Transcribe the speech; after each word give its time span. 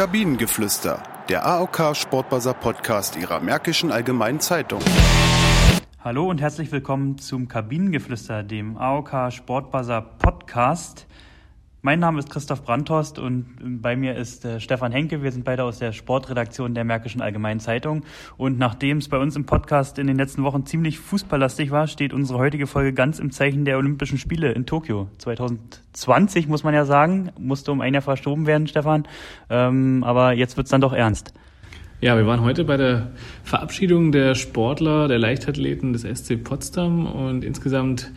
Kabinengeflüster, 0.00 1.02
der 1.28 1.44
AOK 1.44 1.94
Sportbuzzer 1.94 2.54
Podcast 2.54 3.16
Ihrer 3.16 3.38
Märkischen 3.38 3.92
Allgemeinen 3.92 4.40
Zeitung. 4.40 4.80
Hallo 6.02 6.26
und 6.26 6.40
herzlich 6.40 6.72
willkommen 6.72 7.18
zum 7.18 7.48
Kabinengeflüster, 7.48 8.42
dem 8.42 8.78
AOK 8.78 9.30
Sportbuzzer 9.30 10.00
Podcast. 10.00 11.06
Mein 11.82 11.98
Name 11.98 12.18
ist 12.18 12.28
Christoph 12.28 12.62
Brandhorst 12.62 13.18
und 13.18 13.80
bei 13.80 13.96
mir 13.96 14.14
ist 14.14 14.44
äh, 14.44 14.60
Stefan 14.60 14.92
Henke. 14.92 15.22
Wir 15.22 15.32
sind 15.32 15.46
beide 15.46 15.64
aus 15.64 15.78
der 15.78 15.92
Sportredaktion 15.92 16.74
der 16.74 16.84
Märkischen 16.84 17.22
Allgemeinen 17.22 17.58
Zeitung. 17.58 18.02
Und 18.36 18.58
nachdem 18.58 18.98
es 18.98 19.08
bei 19.08 19.16
uns 19.16 19.34
im 19.34 19.46
Podcast 19.46 19.98
in 19.98 20.06
den 20.06 20.18
letzten 20.18 20.42
Wochen 20.42 20.66
ziemlich 20.66 20.98
fußballlastig 20.98 21.70
war, 21.70 21.86
steht 21.86 22.12
unsere 22.12 22.38
heutige 22.38 22.66
Folge 22.66 22.92
ganz 22.92 23.18
im 23.18 23.30
Zeichen 23.30 23.64
der 23.64 23.78
Olympischen 23.78 24.18
Spiele 24.18 24.52
in 24.52 24.66
Tokio. 24.66 25.08
2020 25.16 26.48
muss 26.48 26.64
man 26.64 26.74
ja 26.74 26.84
sagen, 26.84 27.30
musste 27.38 27.72
um 27.72 27.80
ein 27.80 27.94
Jahr 27.94 28.02
verschoben 28.02 28.46
werden, 28.46 28.66
Stefan. 28.66 29.08
Ähm, 29.48 30.04
aber 30.04 30.34
jetzt 30.34 30.58
wird's 30.58 30.68
dann 30.68 30.82
doch 30.82 30.92
ernst. 30.92 31.32
Ja, 32.02 32.14
wir 32.18 32.26
waren 32.26 32.42
heute 32.42 32.64
bei 32.64 32.76
der 32.76 33.12
Verabschiedung 33.42 34.12
der 34.12 34.34
Sportler, 34.34 35.08
der 35.08 35.18
Leichtathleten 35.18 35.94
des 35.94 36.02
SC 36.02 36.44
Potsdam 36.44 37.06
und 37.06 37.42
insgesamt 37.42 38.12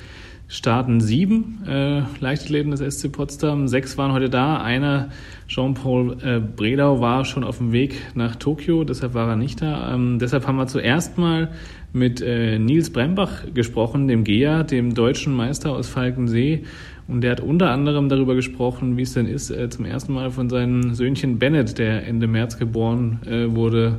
starten 0.48 1.02
sieben 1.02 1.64
äh, 1.68 2.04
Leichtathleten 2.20 2.72
des 2.72 2.80
SC 2.80 3.12
Potsdam. 3.12 3.68
Sechs 3.68 3.98
waren 3.98 4.12
heute 4.12 4.30
da. 4.30 4.62
Einer, 4.62 5.10
Jean-Paul 5.48 6.18
äh, 6.24 6.40
Bredau, 6.40 7.02
war 7.02 7.26
schon 7.26 7.44
auf 7.44 7.58
dem 7.58 7.72
Weg 7.72 7.96
nach 8.14 8.36
Tokio, 8.36 8.84
deshalb 8.84 9.14
war 9.14 9.30
er 9.30 9.36
nicht 9.36 9.62
da. 9.62 9.94
Ähm, 9.94 10.20
deshalb 10.20 10.46
haben 10.46 10.58
wir 10.58 10.68
zuerst 10.68 11.18
mal 11.18 11.52
mit 11.92 12.22
äh, 12.22 12.60
Nils 12.60 12.92
Brembach 12.92 13.44
gesprochen, 13.54 14.08
dem 14.08 14.24
GEA, 14.24 14.64
dem 14.64 14.94
deutschen 14.94 15.34
Meister 15.34 15.72
aus 15.72 15.90
Falkensee. 15.90 16.64
Und 17.08 17.22
der 17.22 17.32
hat 17.32 17.42
unter 17.42 17.70
anderem 17.72 18.08
darüber 18.08 18.36
gesprochen, 18.36 18.98
wie 18.98 19.02
es 19.02 19.14
denn 19.14 19.28
ist, 19.28 19.50
äh, 19.50 19.70
zum 19.70 19.86
ersten 19.86 20.14
Mal 20.14 20.32
von 20.32 20.50
seinem 20.50 20.94
Söhnchen 20.94 21.38
Bennett, 21.38 21.78
der 21.78 22.08
Ende 22.08 22.28
März 22.28 22.58
geboren 22.58 23.20
äh, 23.26 23.54
wurde, 23.54 23.98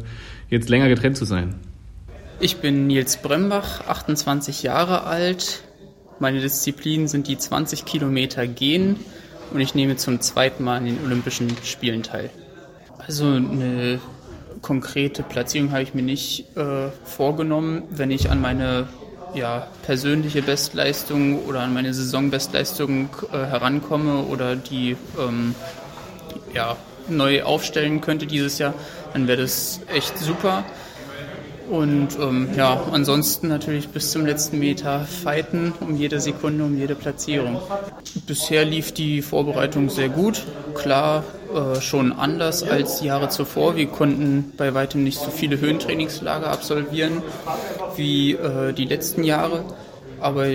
jetzt 0.48 0.68
länger 0.68 0.88
getrennt 0.88 1.16
zu 1.16 1.24
sein. 1.24 1.54
Ich 2.40 2.56
bin 2.56 2.86
Nils 2.86 3.18
Brembach, 3.18 3.86
28 3.86 4.62
Jahre 4.62 5.04
alt, 5.04 5.62
meine 6.18 6.40
Disziplinen 6.40 7.08
sind 7.08 7.28
die 7.28 7.38
20 7.38 7.84
Kilometer 7.84 8.46
Gehen 8.46 8.96
und 9.52 9.60
ich 9.60 9.74
nehme 9.74 9.96
zum 9.96 10.20
zweiten 10.20 10.64
Mal 10.64 10.78
an 10.78 10.86
den 10.86 11.04
Olympischen 11.04 11.50
Spielen 11.64 12.02
teil. 12.02 12.30
Also 12.98 13.26
eine 13.26 14.00
konkrete 14.62 15.22
Platzierung 15.22 15.72
habe 15.72 15.82
ich 15.82 15.94
mir 15.94 16.02
nicht 16.02 16.56
äh, 16.56 16.88
vorgenommen. 17.04 17.82
Wenn 17.90 18.10
ich 18.10 18.30
an 18.30 18.40
meine 18.40 18.88
ja, 19.34 19.66
persönliche 19.82 20.42
Bestleistung 20.42 21.44
oder 21.44 21.60
an 21.60 21.74
meine 21.74 21.92
Saisonbestleistung 21.92 23.10
äh, 23.32 23.36
herankomme 23.36 24.22
oder 24.22 24.56
die 24.56 24.96
ähm, 25.18 25.54
ja, 26.54 26.76
neu 27.08 27.42
aufstellen 27.42 28.00
könnte 28.00 28.26
dieses 28.26 28.58
Jahr, 28.58 28.74
dann 29.12 29.26
wäre 29.28 29.42
das 29.42 29.80
echt 29.92 30.18
super. 30.18 30.64
Und 31.70 32.18
ähm, 32.20 32.48
ja, 32.56 32.82
ansonsten 32.92 33.48
natürlich 33.48 33.88
bis 33.88 34.10
zum 34.10 34.26
letzten 34.26 34.58
Meter 34.58 35.00
fighten 35.00 35.72
um 35.80 35.96
jede 35.96 36.20
Sekunde, 36.20 36.64
um 36.64 36.76
jede 36.76 36.94
Platzierung. 36.94 37.58
Bisher 38.26 38.64
lief 38.64 38.92
die 38.92 39.22
Vorbereitung 39.22 39.88
sehr 39.88 40.10
gut. 40.10 40.44
Klar, 40.74 41.24
äh, 41.54 41.80
schon 41.80 42.12
anders 42.12 42.62
als 42.62 43.00
die 43.00 43.06
Jahre 43.06 43.30
zuvor. 43.30 43.76
Wir 43.76 43.86
konnten 43.86 44.52
bei 44.58 44.74
weitem 44.74 45.04
nicht 45.04 45.18
so 45.18 45.30
viele 45.30 45.58
Höhentrainingslager 45.58 46.48
absolvieren 46.50 47.22
wie 47.96 48.32
äh, 48.32 48.72
die 48.74 48.84
letzten 48.84 49.24
Jahre. 49.24 49.64
Aber 50.20 50.46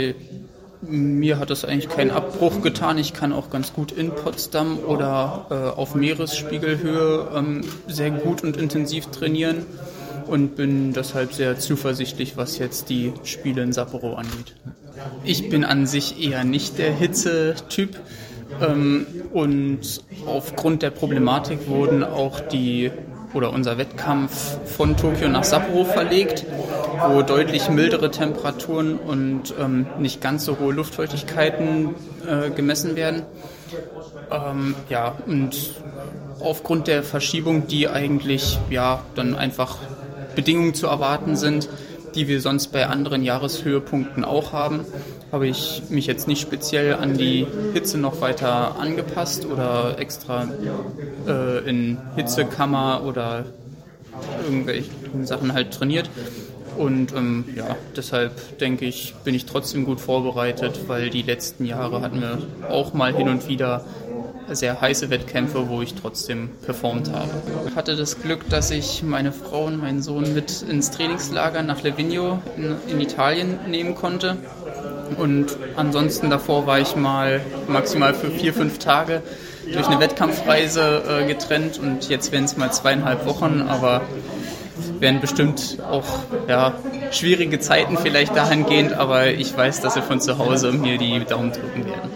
mir 0.82 1.40
hat 1.40 1.50
das 1.50 1.66
eigentlich 1.66 1.90
keinen 1.90 2.12
Abbruch 2.12 2.62
getan. 2.62 3.00
Ich 3.00 3.14
kann 3.14 3.34
auch 3.34 3.50
ganz 3.50 3.74
gut 3.74 3.92
in 3.92 4.12
Potsdam 4.12 4.78
oder 4.78 5.48
äh, 5.50 5.80
auf 5.80 5.96
Meeresspiegelhöhe 5.96 7.30
ähm, 7.36 7.62
sehr 7.88 8.12
gut 8.12 8.44
und 8.44 8.58
intensiv 8.58 9.08
trainieren 9.08 9.66
und 10.30 10.56
bin 10.56 10.94
deshalb 10.94 11.34
sehr 11.34 11.58
zuversichtlich, 11.58 12.38
was 12.38 12.58
jetzt 12.58 12.90
die 12.90 13.14
Spiele 13.24 13.64
in 13.64 13.74
Sapporo 13.74 14.14
angeht. 14.14 14.56
Ich 15.24 15.50
bin 15.50 15.64
an 15.64 15.88
sich 15.88 16.22
eher 16.22 16.44
nicht 16.44 16.78
der 16.78 16.92
Hitze-Typ 16.92 17.98
ähm, 18.62 19.06
und 19.34 20.04
aufgrund 20.26 20.82
der 20.82 20.90
Problematik 20.90 21.68
wurden 21.68 22.04
auch 22.04 22.40
die 22.40 22.92
oder 23.34 23.54
unser 23.54 23.78
Wettkampf 23.78 24.58
von 24.66 24.98
Tokio 24.98 25.30
nach 25.30 25.44
Sapporo 25.44 25.86
verlegt, 25.86 26.46
wo 27.08 27.22
deutlich 27.22 27.70
mildere 27.70 28.10
Temperaturen 28.10 28.98
und 28.98 29.54
ähm, 29.60 29.86
nicht 30.00 30.20
ganz 30.20 30.46
so 30.46 30.58
hohe 30.60 30.74
Luftfeuchtigkeiten 30.74 31.96
äh, 32.28 32.50
gemessen 32.50 32.96
werden. 32.96 33.24
Ähm, 34.32 34.76
ja, 34.90 35.16
und 35.28 35.76
aufgrund 36.40 36.88
der 36.88 37.04
Verschiebung, 37.04 37.68
die 37.68 37.88
eigentlich 37.88 38.60
ja 38.70 39.02
dann 39.16 39.36
einfach 39.36 39.78
Bedingungen 40.36 40.74
zu 40.74 40.88
erwarten 40.88 41.36
sind, 41.36 41.70
die 42.16 42.28
wir 42.28 42.42
sonst 42.42 42.68
bei 42.72 42.88
anderen 42.88 43.24
Jahreshöhepunkten 43.24 44.26
auch 44.26 44.52
haben, 44.52 44.86
habe 45.32 45.48
ich 45.48 45.84
mich 45.90 46.08
jetzt 46.08 46.28
nicht 46.28 46.42
speziell 46.42 46.96
an 46.96 47.18
die 47.18 47.46
Hitze 47.74 47.98
noch 47.98 48.22
weiter 48.22 48.80
angepasst 48.80 49.46
oder 49.46 50.00
extra 50.00 50.48
äh, 51.28 51.70
in 51.70 51.98
Hitzekammer 52.16 53.04
oder 53.06 53.46
irgendwelche 54.44 54.90
Sachen 55.24 55.54
halt 55.54 55.72
trainiert. 55.72 56.10
Und 56.78 57.14
ähm, 57.14 57.46
ja, 57.56 57.76
deshalb 57.96 58.58
denke 58.60 58.86
ich, 58.86 59.14
bin 59.26 59.36
ich 59.36 59.46
trotzdem 59.46 59.86
gut 59.86 60.00
vorbereitet, 60.00 60.80
weil 60.88 61.10
die 61.10 61.24
letzten 61.24 61.66
Jahre 61.66 62.02
hatten 62.02 62.22
wir 62.22 62.38
auch 62.70 62.94
mal 62.94 63.14
hin 63.14 63.28
und 63.28 63.48
wieder 63.50 63.84
sehr 64.52 64.80
heiße 64.82 65.10
Wettkämpfe, 65.10 65.70
wo 65.70 65.82
ich 65.82 65.96
trotzdem 65.96 66.50
performt 66.66 67.12
habe. 67.12 67.30
Ich 67.68 67.76
hatte 67.76 67.96
das 67.96 68.22
Glück, 68.22 68.50
dass 68.50 68.72
ich 68.72 69.04
meine 69.04 69.32
Frau 69.32 69.66
und 69.66 69.78
meinen 69.78 70.02
Sohn 70.02 70.34
mit 70.34 70.64
ins 70.64 70.92
Trainingslager 70.92 71.64
nach 71.64 71.82
Levigno 71.82 72.42
in, 72.58 72.76
in 72.88 73.02
Italien 73.02 73.60
nehmen 73.68 73.96
konnte. 73.96 74.38
Und 75.18 75.58
ansonsten 75.76 76.30
davor 76.30 76.68
war 76.68 76.80
ich 76.80 76.96
mal 76.96 77.42
maximal 77.68 78.14
für 78.14 78.30
vier, 78.30 78.54
fünf 78.54 78.80
Tage 78.80 79.22
durch 79.74 79.88
eine 79.88 80.00
Wettkampfreise 80.00 81.04
äh, 81.08 81.28
getrennt 81.28 81.80
und 81.80 82.10
jetzt 82.10 82.32
werden 82.32 82.46
es 82.46 82.58
mal 82.58 82.72
zweieinhalb 82.72 83.26
Wochen, 83.26 83.66
aber 83.68 84.02
werden 85.00 85.20
bestimmt 85.20 85.78
auch 85.90 86.06
ja, 86.48 86.74
schwierige 87.12 87.60
Zeiten 87.60 87.98
vielleicht 87.98 88.36
dahingehend, 88.36 88.94
aber 88.94 89.28
ich 89.28 89.56
weiß, 89.56 89.82
dass 89.82 89.94
sie 89.94 90.02
von 90.02 90.22
zu 90.22 90.38
Hause 90.38 90.72
mir 90.72 90.98
die 90.98 91.24
Daumen 91.26 91.52
drücken 91.52 91.86
werden. 91.86 92.09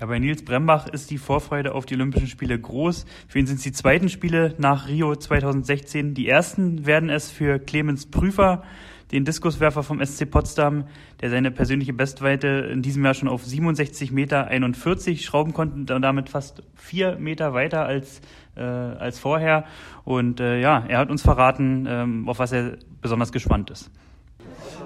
Ja, 0.00 0.06
bei 0.06 0.20
Nils 0.20 0.44
Brembach 0.44 0.86
ist 0.86 1.10
die 1.10 1.18
Vorfreude 1.18 1.74
auf 1.74 1.84
die 1.84 1.94
Olympischen 1.94 2.28
Spiele 2.28 2.56
groß. 2.56 3.04
Für 3.26 3.40
ihn 3.40 3.48
sind 3.48 3.56
es 3.56 3.64
die 3.64 3.72
zweiten 3.72 4.08
Spiele 4.08 4.54
nach 4.56 4.86
Rio 4.86 5.16
2016. 5.16 6.14
Die 6.14 6.28
ersten 6.28 6.86
werden 6.86 7.10
es 7.10 7.32
für 7.32 7.58
Clemens 7.58 8.06
Prüfer, 8.06 8.62
den 9.10 9.24
Diskuswerfer 9.24 9.82
vom 9.82 10.04
SC 10.04 10.30
Potsdam, 10.30 10.84
der 11.20 11.30
seine 11.30 11.50
persönliche 11.50 11.94
Bestweite 11.94 12.46
in 12.72 12.80
diesem 12.80 13.04
Jahr 13.04 13.14
schon 13.14 13.28
auf 13.28 13.44
67 13.44 14.12
Meter 14.12 14.46
41 14.46 15.24
schrauben 15.24 15.52
konnte 15.52 15.96
und 15.96 16.02
damit 16.02 16.28
fast 16.28 16.62
vier 16.76 17.16
Meter 17.16 17.52
weiter 17.52 17.84
als, 17.84 18.20
äh, 18.54 18.62
als 18.62 19.18
vorher. 19.18 19.64
Und 20.04 20.38
äh, 20.38 20.60
ja, 20.60 20.84
er 20.86 20.98
hat 20.98 21.10
uns 21.10 21.22
verraten, 21.22 21.86
ähm, 21.88 22.28
auf 22.28 22.38
was 22.38 22.52
er 22.52 22.76
besonders 23.02 23.32
gespannt 23.32 23.70
ist. 23.70 23.90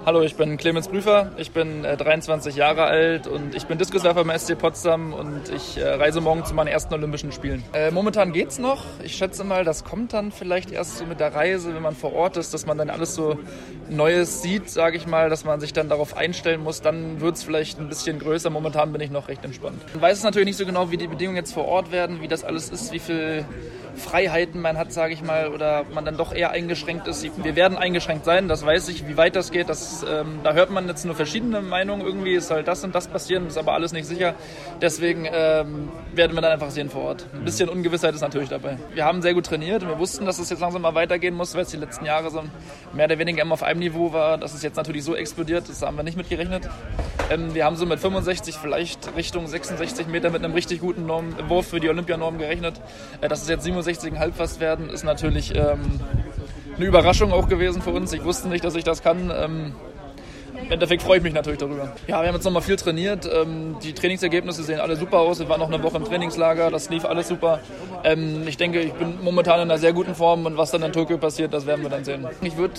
Hallo, 0.05 0.21
ich 0.21 0.35
bin 0.35 0.57
Clemens 0.57 0.89
Prüfer, 0.89 1.31
ich 1.37 1.51
bin 1.51 1.85
äh, 1.85 1.95
23 1.95 2.57
Jahre 2.57 2.83
alt 2.83 3.25
und 3.25 3.55
ich 3.55 3.67
bin 3.67 3.77
Diskuswerfer 3.77 4.25
beim 4.25 4.37
SC 4.37 4.57
Potsdam 4.57 5.13
und 5.13 5.47
ich 5.47 5.77
äh, 5.77 5.87
reise 5.87 6.19
morgen 6.19 6.43
zu 6.43 6.53
meinen 6.53 6.67
ersten 6.67 6.93
Olympischen 6.93 7.31
Spielen. 7.31 7.63
Äh, 7.71 7.89
momentan 7.89 8.33
geht's 8.33 8.59
noch. 8.59 8.83
Ich 9.01 9.15
schätze 9.15 9.45
mal, 9.45 9.63
das 9.63 9.85
kommt 9.85 10.11
dann 10.11 10.33
vielleicht 10.33 10.71
erst 10.71 10.97
so 10.97 11.05
mit 11.05 11.21
der 11.21 11.33
Reise, 11.33 11.73
wenn 11.73 11.81
man 11.81 11.95
vor 11.95 12.11
Ort 12.11 12.35
ist, 12.35 12.53
dass 12.53 12.65
man 12.65 12.77
dann 12.77 12.89
alles 12.89 13.15
so 13.15 13.39
Neues 13.89 14.41
sieht, 14.41 14.69
sage 14.69 14.97
ich 14.97 15.07
mal, 15.07 15.29
dass 15.29 15.45
man 15.45 15.61
sich 15.61 15.71
dann 15.71 15.87
darauf 15.87 16.17
einstellen 16.17 16.61
muss. 16.61 16.81
Dann 16.81 17.21
wird's 17.21 17.45
vielleicht 17.45 17.79
ein 17.79 17.87
bisschen 17.87 18.19
größer. 18.19 18.49
Momentan 18.49 18.91
bin 18.91 18.99
ich 18.99 19.09
noch 19.09 19.29
recht 19.29 19.45
entspannt. 19.45 19.81
Man 19.93 20.01
weiß 20.01 20.17
es 20.17 20.23
natürlich 20.25 20.47
nicht 20.47 20.57
so 20.57 20.65
genau, 20.65 20.91
wie 20.91 20.97
die 20.97 21.07
Bedingungen 21.07 21.37
jetzt 21.37 21.53
vor 21.53 21.63
Ort 21.63 21.93
werden, 21.93 22.19
wie 22.19 22.27
das 22.27 22.43
alles 22.43 22.69
ist, 22.69 22.91
wie 22.91 22.99
viel 22.99 23.45
Freiheiten 23.95 24.61
man 24.61 24.77
hat, 24.77 24.91
sage 24.91 25.13
ich 25.13 25.21
mal, 25.21 25.49
oder 25.49 25.85
man 25.93 26.05
dann 26.05 26.17
doch 26.17 26.33
eher 26.33 26.51
eingeschränkt 26.51 27.07
ist. 27.07 27.23
Wir 27.43 27.55
werden 27.55 27.77
eingeschränkt 27.77 28.25
sein, 28.25 28.47
das 28.47 28.65
weiß 28.65 28.89
ich. 28.89 29.07
Wie 29.07 29.17
weit 29.17 29.35
das 29.35 29.51
geht, 29.51 29.69
das, 29.69 30.03
ähm, 30.09 30.39
da 30.43 30.53
hört 30.53 30.71
man 30.71 30.87
jetzt 30.87 31.05
nur 31.05 31.15
verschiedene 31.15 31.61
Meinungen. 31.61 32.05
Irgendwie 32.05 32.33
ist 32.33 32.51
halt 32.51 32.67
das 32.67 32.83
und 32.83 32.95
das 32.95 33.07
passieren, 33.07 33.47
ist 33.47 33.57
aber 33.57 33.73
alles 33.73 33.93
nicht 33.93 34.05
sicher. 34.05 34.35
Deswegen 34.81 35.27
ähm, 35.31 35.89
werden 36.13 36.35
wir 36.35 36.41
dann 36.41 36.51
einfach 36.51 36.71
sehen 36.71 36.89
vor 36.89 37.03
Ort. 37.03 37.27
Ein 37.33 37.45
bisschen 37.45 37.69
Ungewissheit 37.69 38.15
ist 38.15 38.21
natürlich 38.21 38.49
dabei. 38.49 38.77
Wir 38.93 39.05
haben 39.05 39.21
sehr 39.21 39.33
gut 39.33 39.45
trainiert 39.45 39.83
und 39.83 39.89
wir 39.89 39.99
wussten, 39.99 40.25
dass 40.25 40.39
es 40.39 40.49
jetzt 40.49 40.59
langsam 40.59 40.81
mal 40.81 40.95
weitergehen 40.95 41.35
muss, 41.35 41.53
weil 41.55 41.61
es 41.61 41.69
die 41.69 41.77
letzten 41.77 42.05
Jahre 42.05 42.29
so 42.31 42.43
mehr 42.93 43.05
oder 43.05 43.19
weniger 43.19 43.43
immer 43.43 43.53
auf 43.53 43.63
einem 43.63 43.79
Niveau 43.79 44.11
war. 44.11 44.37
Dass 44.37 44.53
es 44.53 44.63
jetzt 44.63 44.75
natürlich 44.75 45.03
so 45.03 45.15
explodiert, 45.15 45.69
das 45.69 45.81
haben 45.81 45.97
wir 45.97 46.03
nicht 46.03 46.17
mitgerechnet. 46.17 46.69
Ähm, 47.29 47.53
wir 47.53 47.65
haben 47.65 47.75
so 47.75 47.85
mit 47.85 47.99
65, 47.99 48.55
vielleicht 48.55 49.15
Richtung 49.15 49.47
66 49.47 50.07
Meter 50.07 50.29
mit 50.29 50.43
einem 50.43 50.53
richtig 50.53 50.79
guten 50.79 51.05
Norm, 51.05 51.35
Wurf 51.47 51.67
für 51.67 51.79
die 51.79 51.89
Olympianorm 51.89 52.37
gerechnet. 52.37 52.81
Äh, 53.21 53.27
dass 53.27 53.41
es 53.41 53.49
jetzt 53.49 53.63
67 53.63 53.82
Halbfast 54.19 54.59
werden, 54.59 54.89
ist 54.89 55.03
natürlich 55.03 55.53
ähm, 55.55 55.99
eine 56.75 56.85
Überraschung 56.85 57.31
auch 57.31 57.47
gewesen 57.47 57.81
für 57.81 57.91
uns. 57.91 58.13
Ich 58.13 58.23
wusste 58.23 58.47
nicht, 58.47 58.63
dass 58.63 58.75
ich 58.75 58.83
das 58.83 59.01
kann. 59.01 59.31
Ähm, 59.35 59.73
im 60.61 60.71
Endeffekt 60.71 61.01
freue 61.01 61.17
ich 61.17 61.23
mich 61.23 61.33
natürlich 61.33 61.59
darüber. 61.59 61.91
Ja, 62.07 62.21
wir 62.21 62.27
haben 62.27 62.35
jetzt 62.35 62.45
nochmal 62.45 62.61
viel 62.61 62.77
trainiert. 62.77 63.29
Ähm, 63.31 63.75
die 63.83 63.93
Trainingsergebnisse 63.93 64.63
sehen 64.63 64.79
alle 64.79 64.95
super 64.95 65.19
aus. 65.19 65.39
Wir 65.39 65.49
waren 65.49 65.59
noch 65.59 65.71
eine 65.71 65.83
Woche 65.83 65.97
im 65.97 66.05
Trainingslager, 66.05 66.71
das 66.71 66.89
lief 66.89 67.05
alles 67.05 67.27
super. 67.27 67.59
Ähm, 68.03 68.43
ich 68.47 68.57
denke, 68.57 68.79
ich 68.79 68.93
bin 68.93 69.21
momentan 69.21 69.59
in 69.59 69.69
einer 69.69 69.77
sehr 69.77 69.93
guten 69.93 70.15
Form 70.15 70.45
und 70.45 70.57
was 70.57 70.71
dann 70.71 70.83
in 70.83 70.93
Tokio 70.93 71.17
passiert, 71.17 71.53
das 71.53 71.65
werden 71.65 71.81
wir 71.81 71.89
dann 71.89 72.05
sehen. 72.05 72.25
Ich 72.41 72.55
würde 72.57 72.75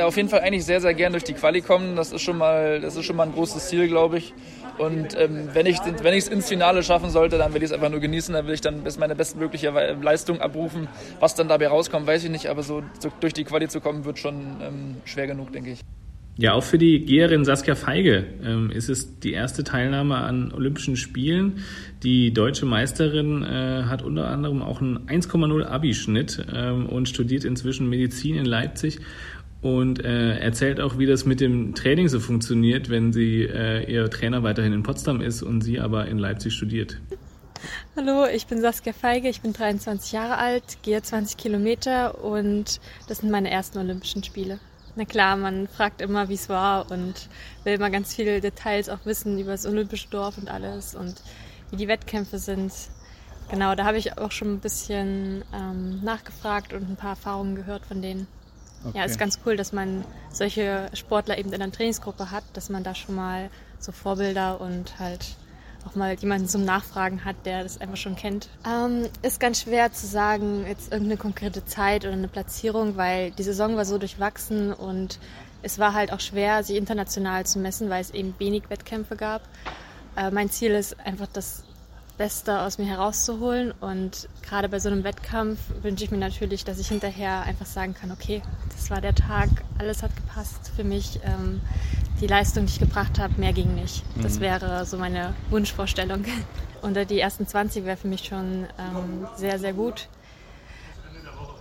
auf 0.00 0.16
jeden 0.16 0.28
Fall 0.28 0.40
eigentlich 0.40 0.64
sehr, 0.64 0.80
sehr 0.80 0.94
gern 0.94 1.12
durch 1.12 1.24
die 1.24 1.34
Quali 1.34 1.60
kommen. 1.60 1.96
Das 1.96 2.12
ist 2.12 2.22
schon 2.22 2.38
mal, 2.38 2.80
das 2.80 2.96
ist 2.96 3.04
schon 3.04 3.16
mal 3.16 3.24
ein 3.24 3.32
großes 3.32 3.68
Ziel, 3.68 3.88
glaube 3.88 4.18
ich. 4.18 4.34
Und 4.78 5.16
ähm, 5.18 5.48
wenn 5.52 5.66
ich 5.66 5.78
wenn 5.80 6.14
es 6.14 6.28
ins 6.28 6.48
Finale 6.48 6.82
schaffen 6.82 7.10
sollte, 7.10 7.38
dann 7.38 7.52
will 7.54 7.62
ich 7.62 7.70
es 7.70 7.72
einfach 7.72 7.90
nur 7.90 8.00
genießen. 8.00 8.34
Dann 8.34 8.46
will 8.46 8.54
ich 8.54 8.60
dann 8.60 8.84
bis 8.84 8.98
meine 8.98 9.14
bestmögliche 9.14 9.70
Leistung 10.00 10.40
abrufen. 10.40 10.88
Was 11.20 11.34
dann 11.34 11.48
dabei 11.48 11.68
rauskommt, 11.68 12.06
weiß 12.06 12.24
ich 12.24 12.30
nicht. 12.30 12.46
Aber 12.46 12.62
so, 12.62 12.82
so 12.98 13.10
durch 13.20 13.34
die 13.34 13.44
Quali 13.44 13.68
zu 13.68 13.80
kommen, 13.80 14.04
wird 14.04 14.18
schon 14.18 14.34
ähm, 14.62 14.96
schwer 15.04 15.26
genug, 15.26 15.52
denke 15.52 15.72
ich. 15.72 15.80
Ja, 16.38 16.54
auch 16.54 16.62
für 16.62 16.78
die 16.78 17.04
Geherin 17.04 17.44
Saskia 17.44 17.74
Feige 17.74 18.24
ähm, 18.42 18.70
ist 18.70 18.88
es 18.88 19.20
die 19.20 19.32
erste 19.32 19.64
Teilnahme 19.64 20.16
an 20.16 20.50
Olympischen 20.52 20.96
Spielen. 20.96 21.58
Die 22.02 22.32
deutsche 22.32 22.64
Meisterin 22.64 23.42
äh, 23.42 23.84
hat 23.84 24.00
unter 24.00 24.28
anderem 24.28 24.62
auch 24.62 24.80
einen 24.80 25.06
1,0 25.08 25.64
Abi-Schnitt 25.64 26.46
ähm, 26.54 26.86
und 26.86 27.10
studiert 27.10 27.44
inzwischen 27.44 27.86
Medizin 27.90 28.36
in 28.36 28.46
Leipzig 28.46 29.00
und 29.62 30.04
äh, 30.04 30.38
erzählt 30.38 30.80
auch, 30.80 30.98
wie 30.98 31.06
das 31.06 31.24
mit 31.24 31.40
dem 31.40 31.74
Training 31.74 32.08
so 32.08 32.20
funktioniert, 32.20 32.90
wenn 32.90 33.12
sie 33.12 33.42
äh, 33.44 33.90
ihr 33.90 34.10
Trainer 34.10 34.42
weiterhin 34.42 34.72
in 34.72 34.82
Potsdam 34.82 35.20
ist 35.20 35.42
und 35.42 35.62
sie 35.62 35.80
aber 35.80 36.08
in 36.08 36.18
Leipzig 36.18 36.52
studiert. 36.52 37.00
Hallo, 37.96 38.26
ich 38.26 38.48
bin 38.48 38.60
Saskia 38.60 38.92
Feige, 38.92 39.28
ich 39.28 39.40
bin 39.40 39.52
23 39.52 40.10
Jahre 40.10 40.36
alt, 40.36 40.78
gehe 40.82 41.00
20 41.00 41.36
Kilometer 41.36 42.24
und 42.24 42.80
das 43.06 43.18
sind 43.18 43.30
meine 43.30 43.50
ersten 43.50 43.78
Olympischen 43.78 44.24
Spiele. 44.24 44.58
Na 44.96 45.04
klar, 45.04 45.36
man 45.36 45.68
fragt 45.68 46.00
immer, 46.00 46.28
wie 46.28 46.34
es 46.34 46.48
war 46.48 46.90
und 46.90 47.14
will 47.62 47.74
immer 47.74 47.88
ganz 47.88 48.14
viele 48.14 48.40
Details 48.40 48.88
auch 48.88 49.06
wissen 49.06 49.38
über 49.38 49.52
das 49.52 49.64
Olympische 49.64 50.08
Dorf 50.10 50.38
und 50.38 50.50
alles 50.50 50.96
und 50.96 51.14
wie 51.70 51.76
die 51.76 51.88
Wettkämpfe 51.88 52.38
sind. 52.38 52.72
Genau, 53.48 53.76
da 53.76 53.84
habe 53.84 53.98
ich 53.98 54.18
auch 54.18 54.32
schon 54.32 54.54
ein 54.54 54.60
bisschen 54.60 55.44
ähm, 55.54 56.02
nachgefragt 56.02 56.72
und 56.72 56.90
ein 56.90 56.96
paar 56.96 57.10
Erfahrungen 57.10 57.54
gehört 57.54 57.86
von 57.86 58.02
denen. 58.02 58.26
Okay. 58.84 58.98
Ja, 58.98 59.04
ist 59.04 59.18
ganz 59.18 59.38
cool, 59.46 59.56
dass 59.56 59.72
man 59.72 60.04
solche 60.30 60.88
Sportler 60.94 61.38
eben 61.38 61.52
in 61.52 61.62
einer 61.62 61.72
Trainingsgruppe 61.72 62.30
hat, 62.30 62.44
dass 62.54 62.68
man 62.68 62.82
da 62.82 62.94
schon 62.94 63.14
mal 63.14 63.50
so 63.78 63.92
Vorbilder 63.92 64.60
und 64.60 64.98
halt 64.98 65.36
auch 65.86 65.94
mal 65.94 66.14
jemanden 66.14 66.48
zum 66.48 66.64
Nachfragen 66.64 67.24
hat, 67.24 67.36
der 67.44 67.62
das 67.64 67.80
einfach 67.80 67.96
schon 67.96 68.16
kennt. 68.16 68.48
Ähm, 68.66 69.08
ist 69.22 69.40
ganz 69.40 69.62
schwer 69.62 69.92
zu 69.92 70.06
sagen, 70.06 70.64
jetzt 70.66 70.92
irgendeine 70.92 71.16
konkrete 71.16 71.64
Zeit 71.64 72.04
oder 72.04 72.12
eine 72.12 72.28
Platzierung, 72.28 72.96
weil 72.96 73.32
die 73.32 73.42
Saison 73.42 73.76
war 73.76 73.84
so 73.84 73.98
durchwachsen 73.98 74.72
und 74.72 75.18
es 75.62 75.78
war 75.78 75.94
halt 75.94 76.12
auch 76.12 76.20
schwer, 76.20 76.62
sich 76.62 76.76
international 76.76 77.46
zu 77.46 77.58
messen, 77.58 77.88
weil 77.90 78.00
es 78.00 78.10
eben 78.10 78.34
wenig 78.38 78.64
Wettkämpfe 78.68 79.16
gab. 79.16 79.42
Äh, 80.16 80.30
mein 80.30 80.50
Ziel 80.50 80.72
ist 80.72 80.98
einfach, 81.00 81.28
das 81.32 81.64
Beste 82.22 82.60
aus 82.60 82.78
mir 82.78 82.86
herauszuholen. 82.86 83.72
Und 83.80 84.28
gerade 84.48 84.68
bei 84.68 84.78
so 84.78 84.88
einem 84.88 85.02
Wettkampf 85.02 85.58
wünsche 85.82 86.04
ich 86.04 86.12
mir 86.12 86.18
natürlich, 86.18 86.64
dass 86.64 86.78
ich 86.78 86.86
hinterher 86.86 87.42
einfach 87.42 87.66
sagen 87.66 87.94
kann, 87.94 88.12
okay, 88.12 88.42
das 88.76 88.90
war 88.90 89.00
der 89.00 89.12
Tag, 89.12 89.48
alles 89.78 90.04
hat 90.04 90.14
gepasst 90.14 90.70
für 90.76 90.84
mich. 90.84 91.18
Ähm, 91.24 91.60
die 92.20 92.28
Leistung, 92.28 92.66
die 92.66 92.74
ich 92.74 92.78
gebracht 92.78 93.18
habe, 93.18 93.34
mehr 93.40 93.52
ging 93.52 93.74
nicht. 93.74 94.04
Das 94.22 94.36
mhm. 94.36 94.42
wäre 94.42 94.86
so 94.86 94.98
meine 94.98 95.34
Wunschvorstellung. 95.50 96.24
Unter 96.82 97.06
die 97.06 97.18
ersten 97.18 97.44
20 97.44 97.84
wäre 97.84 97.96
für 97.96 98.06
mich 98.06 98.22
schon 98.24 98.66
ähm, 98.78 99.26
sehr, 99.34 99.58
sehr 99.58 99.72
gut. 99.72 100.06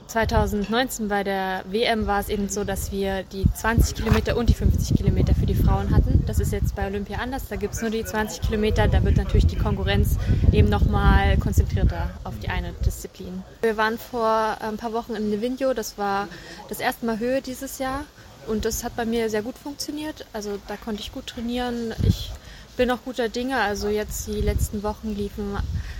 2019 0.06 1.08
bei 1.08 1.24
der 1.24 1.64
WM 1.70 2.06
war 2.06 2.20
es 2.20 2.30
eben 2.30 2.50
so, 2.50 2.64
dass 2.66 2.92
wir 2.92 3.24
die 3.24 3.46
20 3.52 3.96
Kilometer 3.96 4.38
und 4.38 4.48
die 4.50 4.54
50 4.54 4.96
Kilometer 4.96 5.34
Frauen 5.72 5.96
hatten. 5.96 6.24
Das 6.26 6.40
ist 6.40 6.52
jetzt 6.52 6.76
bei 6.76 6.86
Olympia 6.86 7.20
anders. 7.20 7.48
Da 7.48 7.56
gibt 7.56 7.74
es 7.74 7.82
nur 7.82 7.90
die 7.90 8.04
20 8.04 8.42
Kilometer. 8.42 8.90
Da 8.90 9.06
wird 9.06 9.16
natürlich 9.16 9.46
die 9.46 9.56
Konkurrenz 9.56 10.18
eben 10.52 10.68
nochmal 10.68 11.38
konzentrierter 11.38 12.10
auf 12.26 12.38
die 12.40 12.50
eine 12.50 12.74
Disziplin. 12.86 13.42
Wir 13.62 13.78
waren 13.78 13.98
vor 13.98 14.58
ein 14.60 14.76
paar 14.76 14.92
Wochen 14.92 15.16
im 15.16 15.32
Livigno. 15.32 15.74
Das 15.74 15.98
war 15.98 16.28
das 16.68 16.82
erste 16.82 17.06
Mal 17.06 17.20
Höhe 17.20 17.42
dieses 17.42 17.80
Jahr. 17.80 18.04
Und 18.48 18.66
das 18.66 18.84
hat 18.84 18.98
bei 18.98 19.06
mir 19.06 19.30
sehr 19.30 19.44
gut 19.44 19.58
funktioniert. 19.58 20.26
Also 20.34 20.60
da 20.68 20.76
konnte 20.76 21.02
ich 21.02 21.14
gut 21.14 21.28
trainieren. 21.28 21.94
Ich 22.04 22.32
bin 22.76 22.92
auch 22.92 23.00
guter 23.06 23.30
Dinge. 23.30 23.56
Also 23.62 23.88
jetzt 23.88 24.28
die 24.28 24.42
letzten 24.42 24.84
Wochen 24.84 25.16
liefen 25.16 25.56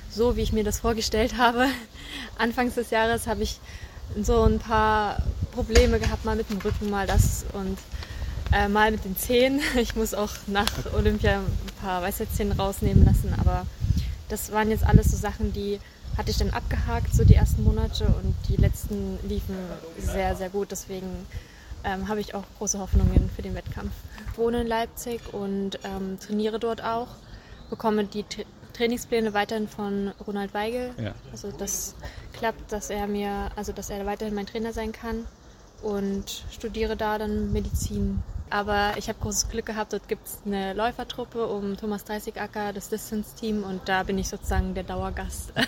so, 0.10 0.36
wie 0.36 0.42
ich 0.42 0.52
mir 0.52 0.66
das 0.66 0.82
vorgestellt 0.82 1.38
habe. 1.38 1.68
Anfangs 2.38 2.76
des 2.76 2.90
Jahres 2.90 3.26
habe 3.26 3.44
ich 3.44 3.62
so 4.22 4.42
ein 4.42 4.60
paar 4.60 5.22
Probleme 5.54 5.98
gehabt, 5.98 6.26
mal 6.26 6.36
mit 6.36 6.50
dem 6.50 6.58
Rücken, 6.58 6.90
mal 6.90 7.08
das 7.08 7.46
und 7.54 7.78
äh, 8.54 8.68
mal 8.68 8.92
mit 8.92 9.06
den 9.06 9.18
Zähnen. 9.18 9.62
Ich 9.76 9.96
muss 9.96 10.14
auch 10.14 10.32
nach 10.48 10.72
Olympia 10.94 11.40
ein 11.40 11.82
paar 11.82 12.02
Weisheitszähne 12.02 12.56
rausnehmen 12.58 13.06
lassen, 13.06 13.34
aber 13.38 13.66
das 14.30 14.52
waren 14.52 14.70
jetzt 14.70 14.86
alles 14.86 15.12
so 15.12 15.18
Sachen, 15.18 15.54
die 15.54 15.80
hatte 16.18 16.32
ich 16.32 16.38
dann 16.38 16.52
abgehakt, 16.52 17.14
so 17.14 17.24
die 17.24 17.36
ersten 17.36 17.64
Monate 17.64 18.06
und 18.06 18.36
die 18.50 18.58
letzten 18.58 19.18
liefen 19.28 19.56
sehr, 19.98 20.36
sehr 20.36 20.50
gut. 20.50 20.72
Deswegen 20.72 21.08
ähm, 21.84 22.08
habe 22.08 22.20
ich 22.20 22.36
auch 22.36 22.44
große 22.58 22.80
Hoffnungen 22.80 23.30
für 23.36 23.42
den 23.42 23.56
Wettkampf. 23.56 23.92
Ich 24.32 24.38
wohne 24.38 24.62
in 24.62 24.68
Leipzig 24.68 25.22
und 25.34 25.80
ähm, 25.84 26.20
trainiere 26.20 26.60
dort 26.60 26.84
auch, 26.84 27.08
bekomme 27.70 28.06
die 28.06 28.26
Trainingspläne 28.74 29.34
weiterhin 29.34 29.68
von 29.68 30.10
Ronald 30.26 30.54
Weigel. 30.54 30.94
Ja. 31.02 31.14
Also 31.32 31.52
das 31.52 31.96
klappt, 32.34 32.72
dass 32.72 32.90
er 32.90 33.08
mir, 33.08 33.50
also 33.56 33.72
dass 33.72 33.90
er 33.90 34.06
weiterhin 34.06 34.36
mein 34.36 34.46
Trainer 34.46 34.74
sein 34.74 34.92
kann 34.92 35.26
und 35.82 36.44
studiere 36.52 36.96
da 36.96 37.18
dann 37.18 37.52
Medizin. 37.52 38.22
Aber 38.52 38.92
ich 38.98 39.08
habe 39.08 39.18
großes 39.20 39.50
Glück 39.50 39.66
gehabt, 39.66 39.94
dort 39.94 40.08
gibt 40.10 40.28
es 40.28 40.42
eine 40.46 40.74
Läufertruppe 40.74 41.48
um 41.48 41.78
Thomas 41.78 42.04
Dreißigacker, 42.04 42.74
das 42.74 42.90
Distance-Team 42.90 43.64
und 43.64 43.82
da 43.86 44.04
bin 44.04 44.18
ich 44.18 44.28
sozusagen 44.28 44.74
der 44.74 44.84
Dauergast. 44.84 45.54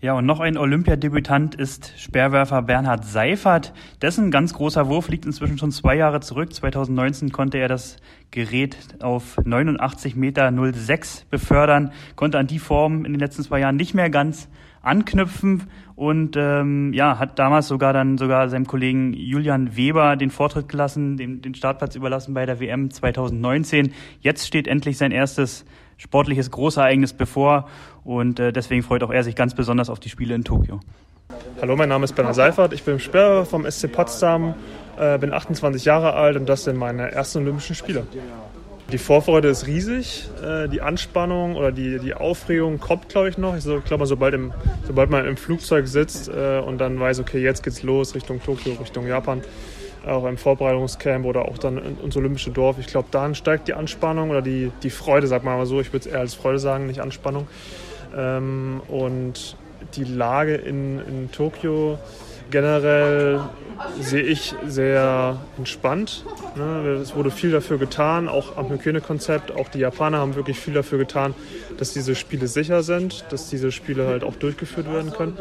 Ja, 0.00 0.12
und 0.12 0.26
noch 0.26 0.38
ein 0.38 0.56
Olympiadebütant 0.56 1.56
ist 1.56 1.92
Speerwerfer 1.98 2.62
Bernhard 2.62 3.04
Seifert. 3.04 3.72
Dessen 4.00 4.30
ganz 4.30 4.54
großer 4.54 4.88
Wurf 4.88 5.08
liegt 5.08 5.26
inzwischen 5.26 5.58
schon 5.58 5.72
zwei 5.72 5.96
Jahre 5.96 6.20
zurück. 6.20 6.54
2019 6.54 7.32
konnte 7.32 7.58
er 7.58 7.66
das 7.66 7.96
Gerät 8.30 8.76
auf 9.00 9.38
89 9.44 10.14
Meter 10.14 10.52
06 10.52 11.24
befördern, 11.30 11.92
konnte 12.14 12.38
an 12.38 12.46
die 12.46 12.60
Form 12.60 13.04
in 13.06 13.12
den 13.12 13.18
letzten 13.18 13.42
zwei 13.42 13.58
Jahren 13.58 13.74
nicht 13.74 13.92
mehr 13.92 14.08
ganz 14.08 14.48
anknüpfen 14.82 15.64
und 15.96 16.36
ähm, 16.36 16.92
ja, 16.92 17.18
hat 17.18 17.38
damals 17.38 17.68
sogar 17.68 17.92
dann 17.92 18.18
sogar 18.18 18.48
seinem 18.48 18.66
Kollegen 18.66 19.12
Julian 19.12 19.76
Weber 19.76 20.16
den 20.16 20.30
Vortritt 20.30 20.68
gelassen, 20.68 21.16
dem, 21.16 21.42
den 21.42 21.54
Startplatz 21.54 21.96
überlassen 21.96 22.34
bei 22.34 22.46
der 22.46 22.60
WM 22.60 22.90
2019. 22.90 23.92
Jetzt 24.20 24.46
steht 24.46 24.68
endlich 24.68 24.96
sein 24.98 25.10
erstes 25.10 25.64
sportliches 25.96 26.50
Großereignis 26.50 27.12
bevor 27.12 27.68
und 28.04 28.38
äh, 28.38 28.52
deswegen 28.52 28.82
freut 28.82 29.02
auch 29.02 29.10
er 29.10 29.24
sich 29.24 29.34
ganz 29.34 29.54
besonders 29.54 29.90
auf 29.90 29.98
die 29.98 30.08
Spiele 30.08 30.34
in 30.34 30.44
Tokio. 30.44 30.80
Hallo, 31.60 31.76
mein 31.76 31.88
Name 31.88 32.04
ist 32.04 32.14
Bernhard 32.14 32.36
Seifert, 32.36 32.72
ich 32.72 32.84
bin 32.84 33.00
Sperrer 33.00 33.44
vom 33.44 33.68
SC 33.70 33.92
Potsdam, 33.92 34.54
äh, 34.98 35.18
bin 35.18 35.32
28 35.32 35.84
Jahre 35.84 36.14
alt 36.14 36.36
und 36.36 36.48
das 36.48 36.64
sind 36.64 36.76
meine 36.76 37.10
ersten 37.10 37.38
Olympischen 37.38 37.74
Spiele. 37.74 38.06
Die 38.90 38.98
Vorfreude 38.98 39.48
ist 39.48 39.66
riesig, 39.66 40.30
äh, 40.42 40.66
die 40.66 40.80
Anspannung 40.80 41.56
oder 41.56 41.72
die, 41.72 41.98
die 41.98 42.14
Aufregung 42.14 42.80
kommt, 42.80 43.10
glaube 43.10 43.28
ich, 43.28 43.36
noch. 43.36 43.54
Ich 43.54 43.64
glaube, 43.84 44.06
sobald, 44.06 44.34
sobald 44.86 45.10
man 45.10 45.26
im 45.26 45.36
Flugzeug 45.36 45.86
sitzt 45.86 46.28
äh, 46.28 46.60
und 46.60 46.78
dann 46.78 46.98
weiß, 46.98 47.20
okay, 47.20 47.38
jetzt 47.38 47.62
geht's 47.62 47.82
los 47.82 48.14
Richtung 48.14 48.42
Tokio, 48.42 48.72
Richtung 48.80 49.06
Japan, 49.06 49.42
auch 50.06 50.24
im 50.24 50.38
Vorbereitungscamp 50.38 51.26
oder 51.26 51.42
auch 51.42 51.58
dann 51.58 51.76
ins 52.02 52.16
Olympische 52.16 52.50
Dorf. 52.50 52.78
Ich 52.78 52.86
glaube, 52.86 53.08
dann 53.10 53.34
steigt 53.34 53.68
die 53.68 53.74
Anspannung 53.74 54.30
oder 54.30 54.40
die, 54.40 54.72
die 54.82 54.90
Freude, 54.90 55.28
man 55.44 55.58
mal 55.58 55.66
so. 55.66 55.82
Ich 55.82 55.92
würde 55.92 56.08
es 56.08 56.14
eher 56.14 56.20
als 56.20 56.32
Freude 56.32 56.58
sagen, 56.58 56.86
nicht 56.86 57.00
Anspannung. 57.00 57.46
Ähm, 58.16 58.80
und 58.88 59.56
die 59.96 60.04
Lage 60.04 60.54
in, 60.54 60.98
in 61.00 61.30
Tokio 61.30 61.98
generell 62.50 63.40
sehe 64.00 64.22
ich 64.22 64.54
sehr 64.66 65.38
entspannt. 65.56 66.24
Ne? 66.56 66.98
Es 67.02 67.14
wurde 67.14 67.30
viel 67.30 67.50
dafür 67.50 67.78
getan, 67.78 68.28
auch 68.28 68.56
am 68.56 68.70
Hygienekonzept. 68.70 69.52
Auch 69.52 69.68
die 69.68 69.78
Japaner 69.78 70.18
haben 70.18 70.34
wirklich 70.34 70.58
viel 70.58 70.74
dafür 70.74 70.98
getan, 70.98 71.34
dass 71.76 71.92
diese 71.92 72.14
Spiele 72.14 72.46
sicher 72.46 72.82
sind, 72.82 73.24
dass 73.30 73.48
diese 73.48 73.72
Spiele 73.72 74.06
halt 74.06 74.24
auch 74.24 74.36
durchgeführt 74.36 74.92
werden 74.92 75.12
können. 75.12 75.36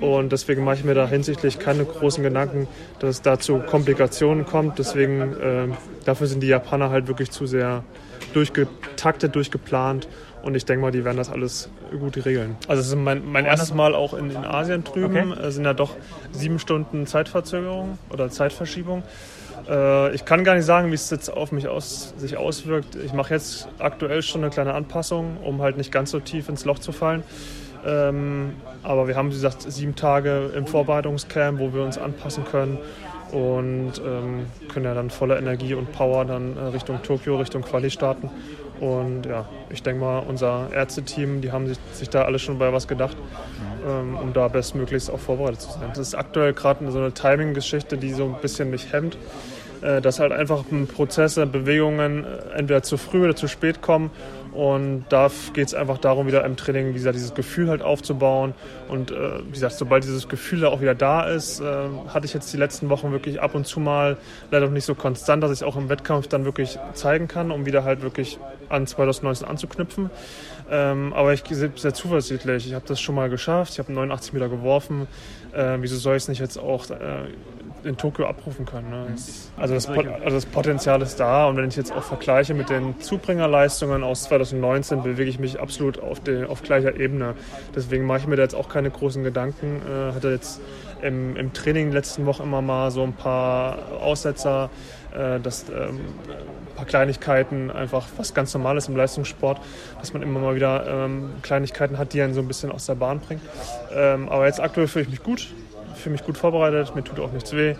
Und 0.00 0.32
deswegen 0.32 0.64
mache 0.64 0.76
ich 0.76 0.84
mir 0.84 0.94
da 0.94 1.08
hinsichtlich 1.08 1.58
keine 1.58 1.84
großen 1.84 2.22
Gedanken, 2.22 2.68
dass 2.98 3.10
es 3.10 3.22
da 3.22 3.38
zu 3.38 3.58
Komplikationen 3.58 4.46
kommt. 4.46 4.78
Deswegen 4.78 5.20
äh, 5.20 5.68
dafür 6.04 6.26
sind 6.26 6.42
die 6.42 6.48
Japaner 6.48 6.90
halt 6.90 7.08
wirklich 7.08 7.30
zu 7.30 7.46
sehr 7.46 7.84
durchgetaktet, 8.32 9.34
durchgeplant. 9.34 10.08
Und 10.42 10.54
ich 10.54 10.64
denke 10.64 10.82
mal, 10.82 10.90
die 10.90 11.04
werden 11.04 11.18
das 11.18 11.30
alles 11.30 11.68
gut 11.98 12.24
regeln. 12.24 12.56
Also 12.66 12.80
es 12.80 12.88
ist 12.88 12.96
mein, 12.96 13.30
mein 13.30 13.44
erstes 13.44 13.74
Mal 13.74 13.94
auch 13.94 14.14
in, 14.14 14.30
in 14.30 14.36
Asien 14.36 14.84
drüben. 14.84 15.32
Okay. 15.32 15.42
Es 15.42 15.54
sind 15.54 15.64
ja 15.64 15.74
doch 15.74 15.96
sieben 16.32 16.58
Stunden 16.58 17.06
Zeitverzögerung 17.06 17.79
oder 18.10 18.30
Zeitverschiebung. 18.30 19.02
Äh, 19.68 20.14
ich 20.14 20.24
kann 20.24 20.44
gar 20.44 20.54
nicht 20.54 20.64
sagen, 20.64 20.90
wie 20.90 20.94
es 20.94 21.10
jetzt 21.10 21.28
auf 21.28 21.52
mich 21.52 21.68
aus, 21.68 22.14
sich 22.16 22.36
auswirkt. 22.36 22.96
Ich 22.96 23.12
mache 23.12 23.34
jetzt 23.34 23.68
aktuell 23.78 24.22
schon 24.22 24.42
eine 24.42 24.50
kleine 24.50 24.74
Anpassung, 24.74 25.36
um 25.44 25.62
halt 25.62 25.76
nicht 25.76 25.92
ganz 25.92 26.10
so 26.10 26.20
tief 26.20 26.48
ins 26.48 26.64
Loch 26.64 26.78
zu 26.78 26.92
fallen. 26.92 27.22
Ähm, 27.86 28.54
aber 28.82 29.08
wir 29.08 29.16
haben, 29.16 29.30
wie 29.30 29.34
gesagt, 29.34 29.62
sieben 29.62 29.96
Tage 29.96 30.52
im 30.54 30.66
Vorbereitungscamp, 30.66 31.58
wo 31.58 31.72
wir 31.72 31.82
uns 31.82 31.98
anpassen 31.98 32.44
können 32.44 32.78
und 33.32 33.92
ähm, 34.04 34.46
können 34.68 34.84
ja 34.84 34.94
dann 34.94 35.10
voller 35.10 35.38
Energie 35.38 35.74
und 35.74 35.92
Power 35.92 36.24
dann 36.24 36.56
äh, 36.56 36.60
Richtung 36.60 37.02
Tokio, 37.02 37.36
Richtung 37.36 37.62
Quali 37.62 37.90
starten. 37.90 38.30
Und 38.80 39.26
ja, 39.26 39.46
ich 39.68 39.82
denke 39.82 40.00
mal, 40.00 40.20
unser 40.20 40.68
Ärzteteam, 40.72 41.42
die 41.42 41.52
haben 41.52 41.66
sich, 41.66 41.78
sich 41.92 42.08
da 42.08 42.22
alle 42.22 42.38
schon 42.38 42.58
bei 42.58 42.72
was 42.72 42.88
gedacht, 42.88 43.16
ähm, 43.86 44.16
um 44.16 44.32
da 44.32 44.48
bestmöglichst 44.48 45.10
auch 45.10 45.18
vorbereitet 45.18 45.60
zu 45.60 45.70
sein. 45.70 45.88
Das 45.90 45.98
ist 45.98 46.14
aktuell 46.14 46.54
gerade 46.54 46.90
so 46.90 46.98
eine 46.98 47.12
Timing-Geschichte, 47.12 47.98
die 47.98 48.12
so 48.12 48.24
ein 48.24 48.36
bisschen 48.40 48.70
mich 48.70 48.92
hemmt 48.92 49.18
äh, 49.82 50.00
dass 50.00 50.20
halt 50.20 50.32
einfach 50.32 50.64
Prozesse, 50.94 51.46
Bewegungen 51.46 52.24
äh, 52.24 52.58
entweder 52.58 52.82
zu 52.82 52.96
früh 52.96 53.24
oder 53.24 53.36
zu 53.36 53.48
spät 53.48 53.80
kommen. 53.80 54.10
Und 54.52 55.04
da 55.10 55.30
geht 55.52 55.68
es 55.68 55.74
einfach 55.74 55.98
darum, 55.98 56.26
wieder 56.26 56.44
im 56.44 56.56
Training, 56.56 56.88
wie 56.88 56.94
gesagt, 56.94 57.14
dieses 57.14 57.34
Gefühl 57.34 57.68
halt 57.68 57.82
aufzubauen. 57.82 58.54
Und 58.88 59.12
äh, 59.12 59.44
wie 59.46 59.52
gesagt, 59.52 59.74
sobald 59.74 60.04
dieses 60.04 60.28
Gefühl 60.28 60.64
auch 60.64 60.80
wieder 60.80 60.94
da 60.94 61.24
ist, 61.24 61.60
äh, 61.60 61.64
hatte 62.08 62.26
ich 62.26 62.34
jetzt 62.34 62.52
die 62.52 62.56
letzten 62.56 62.88
Wochen 62.88 63.12
wirklich 63.12 63.40
ab 63.40 63.54
und 63.54 63.66
zu 63.66 63.78
mal 63.78 64.16
leider 64.50 64.66
noch 64.66 64.72
nicht 64.72 64.84
so 64.84 64.94
konstant, 64.94 65.42
dass 65.42 65.50
ich 65.50 65.58
es 65.58 65.62
auch 65.62 65.76
im 65.76 65.88
Wettkampf 65.88 66.26
dann 66.26 66.44
wirklich 66.44 66.78
zeigen 66.94 67.28
kann, 67.28 67.50
um 67.50 67.64
wieder 67.64 67.84
halt 67.84 68.02
wirklich 68.02 68.38
an 68.68 68.86
2019 68.86 69.46
anzuknüpfen. 69.46 70.10
Ähm, 70.70 71.12
aber 71.12 71.32
ich 71.32 71.42
bin 71.42 71.72
sehr 71.76 71.94
zuversichtlich. 71.94 72.66
Ich 72.66 72.74
habe 72.74 72.84
das 72.86 73.00
schon 73.00 73.14
mal 73.14 73.28
geschafft. 73.28 73.72
Ich 73.72 73.78
habe 73.78 73.92
89 73.92 74.32
Meter 74.32 74.48
geworfen. 74.48 75.08
Äh, 75.52 75.78
wieso 75.80 75.96
soll 75.96 76.16
ich 76.16 76.24
es 76.24 76.28
nicht 76.28 76.40
jetzt 76.40 76.58
auch 76.58 76.88
äh, 76.90 77.24
in 77.84 77.96
Tokio 77.96 78.26
abrufen 78.26 78.66
können. 78.66 78.90
Ne? 78.90 79.06
Also, 79.56 79.74
das, 79.74 79.88
also 79.88 80.36
das 80.36 80.46
Potenzial 80.46 81.02
ist 81.02 81.18
da 81.20 81.46
und 81.46 81.56
wenn 81.56 81.68
ich 81.68 81.76
jetzt 81.76 81.92
auch 81.92 82.02
vergleiche 82.02 82.54
mit 82.54 82.70
den 82.70 83.00
Zubringerleistungen 83.00 84.02
aus 84.02 84.24
2019, 84.24 85.02
bewege 85.02 85.30
ich 85.30 85.38
mich 85.38 85.60
absolut 85.60 85.98
auf, 86.00 86.20
den, 86.20 86.46
auf 86.46 86.62
gleicher 86.62 86.98
Ebene. 86.98 87.34
Deswegen 87.74 88.06
mache 88.06 88.18
ich 88.18 88.26
mir 88.26 88.36
da 88.36 88.42
jetzt 88.42 88.54
auch 88.54 88.68
keine 88.68 88.90
großen 88.90 89.24
Gedanken. 89.24 89.82
Äh, 89.86 90.14
hatte 90.14 90.30
jetzt 90.30 90.60
im, 91.02 91.36
im 91.36 91.52
Training 91.52 91.92
letzten 91.92 92.26
Wochen 92.26 92.42
immer 92.42 92.62
mal 92.62 92.90
so 92.90 93.02
ein 93.02 93.12
paar 93.12 93.78
Aussetzer, 94.00 94.70
äh, 95.14 95.40
dass 95.40 95.68
ähm, 95.68 96.00
ein 96.00 96.76
paar 96.76 96.86
Kleinigkeiten, 96.86 97.70
einfach 97.70 98.06
was 98.16 98.34
ganz 98.34 98.52
Normales 98.54 98.88
im 98.88 98.96
Leistungssport, 98.96 99.60
dass 99.98 100.12
man 100.12 100.22
immer 100.22 100.40
mal 100.40 100.54
wieder 100.54 100.86
ähm, 100.86 101.34
Kleinigkeiten 101.42 101.98
hat, 101.98 102.12
die 102.12 102.22
einen 102.22 102.34
so 102.34 102.40
ein 102.40 102.48
bisschen 102.48 102.70
aus 102.70 102.86
der 102.86 102.94
Bahn 102.94 103.20
bringen. 103.20 103.40
Ähm, 103.92 104.28
aber 104.28 104.46
jetzt 104.46 104.60
aktuell 104.60 104.86
fühle 104.86 105.04
ich 105.04 105.10
mich 105.10 105.22
gut 105.22 105.48
fühle 105.94 106.12
mich 106.12 106.24
gut 106.24 106.38
vorbereitet, 106.38 106.94
mir 106.94 107.04
tut 107.04 107.20
auch 107.20 107.32
nichts 107.32 107.52
weh. 107.52 107.74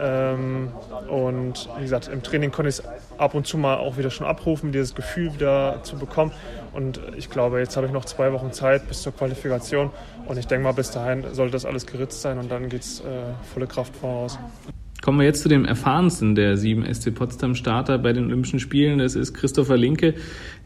Ähm, 0.00 0.72
und 1.08 1.68
wie 1.76 1.82
gesagt, 1.82 2.08
im 2.08 2.22
Training 2.22 2.50
konnte 2.50 2.68
ich 2.68 2.78
es 2.78 2.82
ab 3.18 3.34
und 3.34 3.46
zu 3.46 3.58
mal 3.58 3.76
auch 3.76 3.96
wieder 3.96 4.10
schon 4.10 4.26
abrufen, 4.26 4.72
dieses 4.72 4.94
Gefühl 4.94 5.34
wieder 5.34 5.80
zu 5.82 5.96
bekommen. 5.96 6.32
Und 6.72 7.00
ich 7.16 7.30
glaube, 7.30 7.58
jetzt 7.58 7.76
habe 7.76 7.86
ich 7.86 7.92
noch 7.92 8.04
zwei 8.04 8.32
Wochen 8.32 8.52
Zeit 8.52 8.88
bis 8.88 9.02
zur 9.02 9.14
Qualifikation. 9.14 9.90
Und 10.26 10.38
ich 10.38 10.46
denke 10.46 10.64
mal, 10.64 10.72
bis 10.72 10.90
dahin 10.90 11.24
sollte 11.34 11.52
das 11.52 11.64
alles 11.64 11.86
geritzt 11.86 12.22
sein 12.22 12.38
und 12.38 12.50
dann 12.50 12.68
geht 12.68 12.82
es 12.82 13.00
äh, 13.00 13.04
volle 13.52 13.66
Kraft 13.66 13.94
voraus. 13.96 14.38
Kommen 15.02 15.18
wir 15.18 15.24
jetzt 15.24 15.40
zu 15.40 15.48
dem 15.48 15.64
erfahrensten 15.64 16.34
der 16.34 16.58
sieben 16.58 16.84
SC 16.84 17.14
Potsdam 17.14 17.54
Starter 17.54 17.96
bei 17.96 18.12
den 18.12 18.26
Olympischen 18.26 18.60
Spielen. 18.60 18.98
Das 18.98 19.14
ist 19.14 19.32
Christopher 19.32 19.78
Linke. 19.78 20.14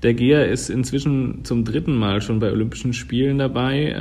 Der 0.03 0.15
Geher 0.15 0.49
ist 0.49 0.71
inzwischen 0.71 1.45
zum 1.45 1.65
dritten 1.65 1.95
Mal 1.95 2.21
schon 2.21 2.41
bei 2.41 2.51
Olympischen 2.51 2.95
Spielen 2.95 3.39
dabei. 3.39 3.95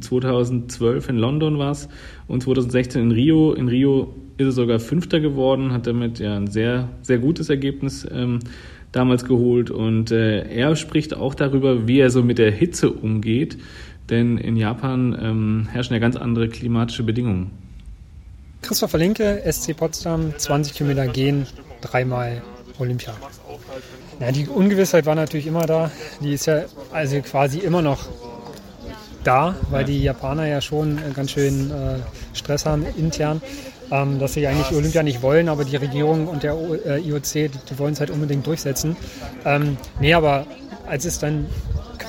2012 0.00 1.08
ähm, 1.08 1.14
in 1.14 1.20
London 1.20 1.58
war 1.58 1.70
es 1.70 1.88
und 2.28 2.42
2016 2.42 3.00
in 3.00 3.10
Rio. 3.10 3.54
In 3.54 3.68
Rio 3.68 4.14
ist 4.36 4.46
er 4.46 4.52
sogar 4.52 4.80
Fünfter 4.80 5.18
geworden, 5.18 5.72
hat 5.72 5.86
damit 5.86 6.18
ja 6.18 6.36
ein 6.36 6.48
sehr, 6.48 6.90
sehr 7.00 7.18
gutes 7.18 7.48
Ergebnis 7.48 8.06
ähm, 8.10 8.40
damals 8.92 9.24
geholt. 9.24 9.70
Und 9.70 10.10
äh, 10.10 10.46
er 10.46 10.76
spricht 10.76 11.16
auch 11.16 11.34
darüber, 11.34 11.88
wie 11.88 12.00
er 12.00 12.10
so 12.10 12.22
mit 12.22 12.36
der 12.36 12.50
Hitze 12.50 12.90
umgeht. 12.90 13.56
Denn 14.10 14.36
in 14.36 14.56
Japan 14.56 15.16
ähm, 15.18 15.68
herrschen 15.70 15.94
ja 15.94 16.00
ganz 16.00 16.16
andere 16.16 16.48
klimatische 16.48 17.02
Bedingungen. 17.02 17.69
Christopher 18.62 18.98
Linke, 18.98 19.42
SC 19.50 19.76
Potsdam, 19.76 20.34
20 20.36 20.74
Kilometer 20.74 21.06
gehen, 21.06 21.46
dreimal 21.80 22.42
Olympia. 22.78 23.14
Ja, 24.20 24.32
die 24.32 24.46
Ungewissheit 24.46 25.06
war 25.06 25.14
natürlich 25.14 25.46
immer 25.46 25.66
da. 25.66 25.90
Die 26.20 26.32
ist 26.32 26.46
ja 26.46 26.64
also 26.92 27.20
quasi 27.22 27.58
immer 27.58 27.82
noch 27.82 28.08
da, 29.24 29.54
weil 29.70 29.84
die 29.84 30.02
Japaner 30.02 30.46
ja 30.46 30.60
schon 30.60 30.98
ganz 31.14 31.30
schön 31.32 31.70
äh, 31.70 31.98
Stress 32.36 32.66
haben 32.66 32.86
intern, 32.96 33.42
ähm, 33.90 34.18
dass 34.18 34.34
sie 34.34 34.46
eigentlich 34.46 34.72
Olympia 34.72 35.02
nicht 35.02 35.22
wollen, 35.22 35.48
aber 35.48 35.64
die 35.64 35.76
Regierung 35.76 36.26
und 36.28 36.42
der 36.42 36.54
äh, 36.86 37.00
IOC, 37.00 37.32
die, 37.32 37.50
die 37.70 37.78
wollen 37.78 37.92
es 37.92 38.00
halt 38.00 38.10
unbedingt 38.10 38.46
durchsetzen. 38.46 38.96
Ähm, 39.44 39.76
nee, 40.00 40.14
aber 40.14 40.46
als 40.86 41.04
es 41.04 41.18
dann 41.18 41.46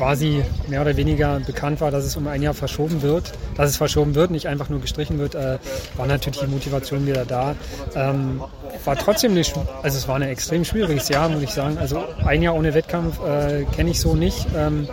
quasi 0.01 0.43
mehr 0.67 0.81
oder 0.81 0.97
weniger 0.97 1.39
bekannt 1.41 1.79
war, 1.79 1.91
dass 1.91 2.05
es 2.05 2.15
um 2.15 2.25
ein 2.25 2.41
Jahr 2.41 2.55
verschoben 2.55 3.03
wird, 3.03 3.33
dass 3.55 3.69
es 3.69 3.77
verschoben 3.77 4.15
wird, 4.15 4.31
nicht 4.31 4.47
einfach 4.47 4.67
nur 4.67 4.81
gestrichen 4.81 5.19
wird, 5.19 5.35
äh, 5.35 5.59
war 5.95 6.07
natürlich 6.07 6.39
die 6.39 6.47
Motivation 6.47 7.05
wieder 7.05 7.23
da. 7.23 7.53
Ähm, 7.93 8.41
war 8.83 8.95
trotzdem 8.95 9.35
nicht, 9.35 9.53
also 9.83 9.95
es 9.95 10.07
war 10.07 10.15
ein 10.15 10.23
extrem 10.23 10.65
schwieriges 10.65 11.07
Jahr, 11.09 11.29
muss 11.29 11.43
ich 11.43 11.51
sagen. 11.51 11.77
Also 11.77 12.03
ein 12.25 12.41
Jahr 12.41 12.55
ohne 12.55 12.73
Wettkampf 12.73 13.19
äh, 13.23 13.65
kenne 13.75 13.91
ich 13.91 13.99
so 13.99 14.15
nicht. 14.15 14.47
Ähm, 14.57 14.87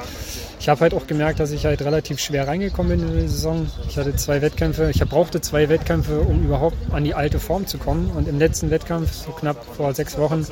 ich 0.61 0.69
habe 0.69 0.81
halt 0.83 0.93
auch 0.93 1.07
gemerkt, 1.07 1.41
dass 1.41 1.53
ich 1.53 1.65
halt 1.65 1.81
relativ 1.81 2.21
schwer 2.21 2.47
reingekommen 2.47 3.01
bin 3.01 3.09
in 3.09 3.21
die 3.23 3.29
Saison. 3.29 3.67
Ich 3.89 3.97
hatte 3.97 4.15
zwei 4.15 4.43
Wettkämpfe, 4.43 4.91
ich 4.91 5.01
brauchte 5.01 5.41
zwei 5.41 5.71
Wettkämpfe, 5.71 6.21
um 6.21 6.45
überhaupt 6.45 6.77
an 6.93 7.05
die 7.05 7.15
alte 7.15 7.39
Form 7.39 7.67
zu 7.67 7.79
kommen. 7.79 8.11
Und 8.15 8.29
im 8.29 8.39
letzten 8.39 8.71
Wettkampf, 8.71 9.11
so 9.11 9.31
knapp 9.31 9.65
vor 9.75 9.95
sechs 9.95 10.19
Wochen, 10.19 10.47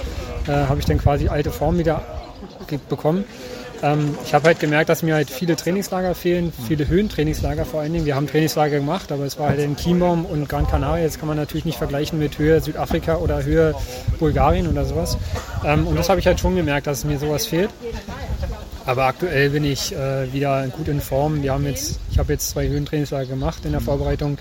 äh, 0.49 0.53
habe 0.53 0.81
ich 0.81 0.87
dann 0.87 0.97
quasi 0.97 1.29
alte 1.29 1.51
Form 1.51 1.77
wieder 1.77 2.01
bekommen. 2.89 3.27
Ähm, 3.87 4.17
ich 4.25 4.35
habe 4.35 4.47
halt 4.49 4.61
gemerkt, 4.61 4.89
dass 4.89 5.03
mir 5.03 5.15
halt 5.15 5.31
viele 5.31 5.55
Trainingslager 5.55 6.15
fehlen, 6.15 6.53
viele 6.67 6.89
Höhentrainingslager 6.89 7.65
vor 7.65 7.81
allen 7.81 7.93
Dingen. 7.93 8.05
Wir 8.05 8.17
haben 8.17 8.27
Trainingslager 8.27 8.79
gemacht, 8.79 9.13
aber 9.13 9.25
es 9.25 9.39
war 9.39 9.51
halt 9.51 9.61
in 9.61 9.77
Chiembaum 9.77 10.25
und 10.25 10.49
Gran 10.49 10.67
Canaria. 10.67 11.05
Jetzt 11.05 11.19
kann 11.19 11.29
man 11.29 11.37
natürlich 11.37 11.65
nicht 11.65 11.79
vergleichen 11.79 12.19
mit 12.19 12.39
Höhe 12.39 12.61
Südafrika 12.61 13.17
oder 13.17 13.45
Höhe 13.45 13.75
Bulgarien 14.19 14.67
oder 14.67 14.85
sowas. 14.85 15.17
Ähm, 15.65 15.87
und 15.87 15.97
das 15.97 16.09
habe 16.09 16.21
ich 16.21 16.27
halt 16.27 16.41
schon 16.41 16.57
gemerkt, 16.57 16.87
dass 16.87 17.05
mir 17.05 17.19
sowas 17.19 17.47
fehlt. 17.47 17.71
Aber 18.87 19.05
aktuell 19.05 19.51
bin 19.51 19.65
ich 19.65 19.95
äh, 19.95 20.33
wieder 20.33 20.67
gut 20.69 20.89
in 20.89 21.01
Form. 21.01 21.43
Wir 21.43 21.53
haben 21.53 21.67
jetzt, 21.67 21.99
ich 22.11 22.19
habe 22.19 22.33
jetzt 22.33 22.51
zwei 22.51 22.69
Höhentrainingslager 22.69 23.27
gemacht 23.27 23.65
in 23.65 23.73
der 23.73 23.81
Vorbereitung. 23.81 24.39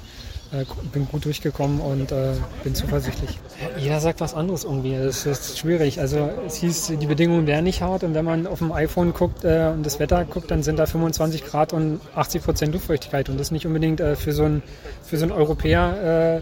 Äh, 0.52 0.66
bin 0.94 1.08
gut 1.08 1.26
durchgekommen 1.26 1.80
und 1.80 2.12
äh, 2.12 2.34
bin 2.64 2.76
zuversichtlich. 2.76 3.40
Jeder 3.78 4.00
sagt 4.00 4.22
was 4.22 4.36
anderes 4.36 4.64
irgendwie. 4.64 4.94
Es 4.94 5.26
ist 5.26 5.58
schwierig. 5.58 6.00
Also 6.00 6.30
es 6.46 6.56
hieß, 6.58 6.94
die 7.00 7.08
Bedingungen 7.08 7.48
wären 7.48 7.64
nicht 7.64 7.82
hart 7.82 8.04
und 8.04 8.14
wenn 8.14 8.26
man 8.26 8.46
auf 8.46 8.60
dem 8.60 8.72
iPhone 8.72 9.14
guckt 9.14 9.44
äh, 9.44 9.72
und 9.74 9.84
das 9.84 10.00
Wetter 10.00 10.24
guckt, 10.24 10.52
dann 10.52 10.62
sind 10.62 10.78
da 10.78 10.86
25 10.86 11.46
Grad 11.46 11.74
und 11.74 12.00
80 12.14 12.44
Prozent 12.44 12.74
Luftfeuchtigkeit 12.74 13.28
und 13.30 13.40
das 13.40 13.48
ist 13.48 13.52
nicht 13.52 13.66
unbedingt 13.66 14.00
äh, 14.00 14.16
für 14.16 14.34
so 14.34 14.44
einen 14.44 14.62
für 15.04 15.18
so 15.18 15.24
einen 15.24 15.32
Europäer 15.32 16.42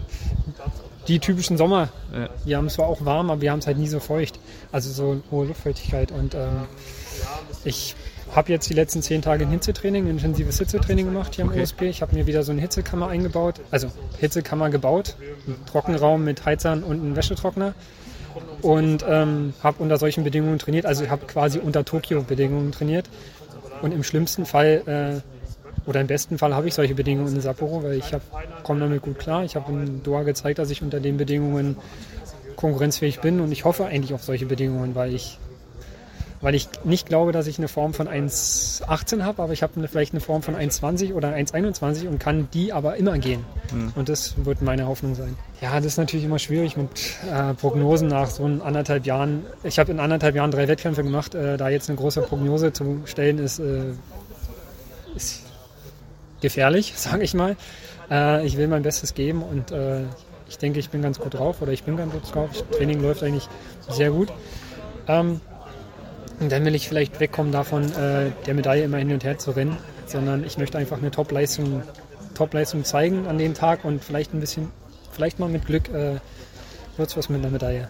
die 1.08 1.18
typischen 1.18 1.56
Sommer. 1.56 1.88
Ja. 2.12 2.28
Wir 2.44 2.56
haben 2.58 2.66
es 2.66 2.74
zwar 2.74 2.88
auch 2.88 3.04
warm, 3.06 3.30
aber 3.30 3.40
wir 3.40 3.52
haben 3.52 3.60
es 3.60 3.66
halt 3.66 3.78
nie 3.78 3.88
so 3.88 4.00
feucht. 4.00 4.38
Also 4.70 4.90
so 4.90 5.22
hohe 5.30 5.46
Luftfeuchtigkeit 5.46 6.12
und 6.12 6.34
ähm, 6.34 6.66
ich 7.64 7.96
habe 8.36 8.50
jetzt 8.50 8.68
die 8.68 8.74
letzten 8.74 9.02
zehn 9.02 9.22
Tage 9.22 9.44
ein 9.44 9.50
Hitzetraining, 9.50 10.06
ein 10.06 10.10
intensives 10.10 10.58
Hitzetraining 10.58 11.06
gemacht 11.06 11.34
hier 11.34 11.44
am 11.44 11.50
okay. 11.50 11.62
OSP. 11.62 11.82
Ich 11.82 12.02
habe 12.02 12.14
mir 12.14 12.26
wieder 12.26 12.42
so 12.42 12.52
eine 12.52 12.60
Hitzekammer 12.60 13.08
eingebaut, 13.08 13.60
also 13.70 13.88
Hitzekammer 14.18 14.70
gebaut, 14.70 15.16
einen 15.46 15.64
Trockenraum 15.66 16.24
mit 16.24 16.44
Heizern 16.44 16.82
und 16.82 17.00
einem 17.00 17.16
Wäschetrockner 17.16 17.74
und 18.62 19.04
ähm, 19.08 19.54
habe 19.62 19.82
unter 19.82 19.98
solchen 19.98 20.24
Bedingungen 20.24 20.58
trainiert. 20.58 20.86
Also 20.86 21.04
ich 21.04 21.10
habe 21.10 21.26
quasi 21.26 21.58
unter 21.58 21.84
Tokio-Bedingungen 21.84 22.72
trainiert 22.72 23.08
und 23.82 23.92
im 23.92 24.02
schlimmsten 24.02 24.46
Fall 24.46 25.22
äh, 25.24 25.88
oder 25.88 26.00
im 26.00 26.06
besten 26.06 26.38
Fall 26.38 26.54
habe 26.54 26.66
ich 26.66 26.74
solche 26.74 26.94
Bedingungen 26.94 27.34
in 27.34 27.40
Sapporo, 27.40 27.82
weil 27.82 27.94
ich 27.94 28.10
komme 28.62 28.80
damit 28.80 29.02
gut 29.02 29.18
klar. 29.18 29.44
Ich 29.44 29.54
habe 29.54 29.72
in 29.72 30.02
Doha 30.02 30.22
gezeigt, 30.22 30.58
dass 30.58 30.70
ich 30.70 30.82
unter 30.82 30.98
den 30.98 31.18
Bedingungen 31.18 31.76
konkurrenzfähig 32.56 33.20
bin 33.20 33.40
und 33.40 33.52
ich 33.52 33.64
hoffe 33.64 33.84
eigentlich 33.84 34.14
auf 34.14 34.22
solche 34.22 34.46
Bedingungen, 34.46 34.94
weil 34.94 35.12
ich 35.12 35.38
weil 36.44 36.54
ich 36.54 36.68
nicht 36.84 37.08
glaube, 37.08 37.32
dass 37.32 37.46
ich 37.46 37.56
eine 37.56 37.68
Form 37.68 37.94
von 37.94 38.06
1,18 38.06 39.22
habe, 39.22 39.42
aber 39.42 39.54
ich 39.54 39.62
habe 39.62 39.88
vielleicht 39.88 40.12
eine 40.12 40.20
Form 40.20 40.42
von 40.42 40.54
1,20 40.54 41.14
oder 41.14 41.34
1,21 41.34 42.06
und 42.06 42.20
kann 42.20 42.48
die 42.52 42.70
aber 42.70 42.96
immer 42.96 43.16
gehen. 43.18 43.42
Mhm. 43.72 43.92
Und 43.94 44.10
das 44.10 44.34
wird 44.44 44.60
meine 44.60 44.86
Hoffnung 44.86 45.14
sein. 45.14 45.38
Ja, 45.62 45.76
das 45.76 45.86
ist 45.86 45.96
natürlich 45.96 46.26
immer 46.26 46.38
schwierig 46.38 46.76
mit 46.76 46.90
äh, 47.32 47.54
Prognosen 47.54 48.08
nach 48.08 48.28
so 48.28 48.44
anderthalb 48.44 49.06
Jahren. 49.06 49.46
Ich 49.62 49.78
habe 49.78 49.90
in 49.90 49.98
anderthalb 49.98 50.34
Jahren 50.34 50.50
drei 50.50 50.68
Wettkämpfe 50.68 51.02
gemacht. 51.02 51.34
Äh, 51.34 51.56
da 51.56 51.70
jetzt 51.70 51.88
eine 51.88 51.96
große 51.96 52.20
Prognose 52.20 52.74
zu 52.74 53.00
stellen, 53.06 53.38
ist, 53.38 53.58
äh, 53.58 53.92
ist 55.16 55.44
gefährlich, 56.42 56.92
sage 56.96 57.22
ich 57.22 57.32
mal. 57.32 57.56
Äh, 58.10 58.46
ich 58.46 58.58
will 58.58 58.68
mein 58.68 58.82
Bestes 58.82 59.14
geben 59.14 59.42
und 59.42 59.72
äh, 59.72 60.02
ich 60.46 60.58
denke, 60.58 60.78
ich 60.78 60.90
bin 60.90 61.00
ganz 61.00 61.18
gut 61.18 61.32
drauf 61.32 61.62
oder 61.62 61.72
ich 61.72 61.84
bin 61.84 61.96
ganz 61.96 62.12
gut 62.12 62.34
drauf. 62.34 62.50
Das 62.52 62.76
Training 62.76 63.00
läuft 63.00 63.22
eigentlich 63.22 63.48
sehr 63.88 64.10
gut. 64.10 64.30
Ähm, 65.08 65.40
und 66.40 66.50
dann 66.50 66.64
will 66.64 66.74
ich 66.74 66.88
vielleicht 66.88 67.20
wegkommen 67.20 67.52
davon, 67.52 67.84
äh, 67.92 68.30
der 68.46 68.54
Medaille 68.54 68.84
immer 68.84 68.98
hin 68.98 69.12
und 69.12 69.24
her 69.24 69.38
zu 69.38 69.52
rennen, 69.52 69.76
sondern 70.06 70.44
ich 70.44 70.58
möchte 70.58 70.78
einfach 70.78 70.98
eine 70.98 71.10
Top-Leistung 71.10 71.82
Top 72.34 72.50
zeigen 72.84 73.26
an 73.26 73.38
dem 73.38 73.54
Tag 73.54 73.84
und 73.84 74.02
vielleicht 74.02 74.34
ein 74.34 74.40
bisschen, 74.40 74.70
vielleicht 75.12 75.38
mal 75.38 75.48
mit 75.48 75.66
Glück 75.66 75.88
äh, 75.88 76.18
wird 76.96 77.08
es 77.08 77.16
was 77.16 77.28
mit 77.28 77.40
einer 77.40 77.50
Medaille. 77.50 77.88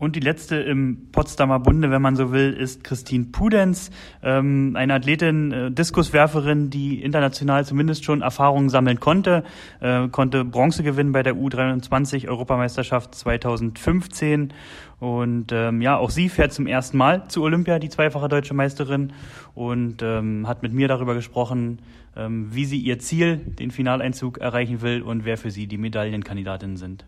Und 0.00 0.16
die 0.16 0.20
letzte 0.20 0.56
im 0.56 1.08
Potsdamer 1.12 1.60
Bunde, 1.60 1.90
wenn 1.90 2.00
man 2.00 2.16
so 2.16 2.32
will, 2.32 2.54
ist 2.54 2.82
Christine 2.84 3.26
Pudenz, 3.26 3.90
ähm, 4.22 4.72
eine 4.74 4.94
Athletin, 4.94 5.52
äh, 5.52 5.70
Diskuswerferin, 5.70 6.70
die 6.70 7.02
international 7.02 7.66
zumindest 7.66 8.04
schon 8.04 8.22
Erfahrungen 8.22 8.70
sammeln 8.70 8.98
konnte, 8.98 9.44
äh, 9.80 10.08
konnte 10.08 10.46
Bronze 10.46 10.82
gewinnen 10.82 11.12
bei 11.12 11.22
der 11.22 11.34
U23 11.34 12.28
Europameisterschaft 12.28 13.14
2015 13.14 14.54
und 15.00 15.52
ähm, 15.52 15.82
ja, 15.82 15.98
auch 15.98 16.08
sie 16.08 16.30
fährt 16.30 16.54
zum 16.54 16.66
ersten 16.66 16.96
Mal 16.96 17.28
zu 17.28 17.42
Olympia, 17.42 17.78
die 17.78 17.90
zweifache 17.90 18.28
deutsche 18.28 18.54
Meisterin 18.54 19.12
und 19.54 20.00
ähm, 20.00 20.48
hat 20.48 20.62
mit 20.62 20.72
mir 20.72 20.88
darüber 20.88 21.12
gesprochen, 21.12 21.80
ähm, 22.16 22.48
wie 22.54 22.64
sie 22.64 22.78
ihr 22.78 22.98
Ziel, 23.00 23.36
den 23.36 23.70
Finaleinzug 23.70 24.38
erreichen 24.38 24.80
will 24.80 25.02
und 25.02 25.26
wer 25.26 25.36
für 25.36 25.50
sie 25.50 25.66
die 25.66 25.78
Medaillenkandidatinnen 25.78 26.78
sind. 26.78 27.04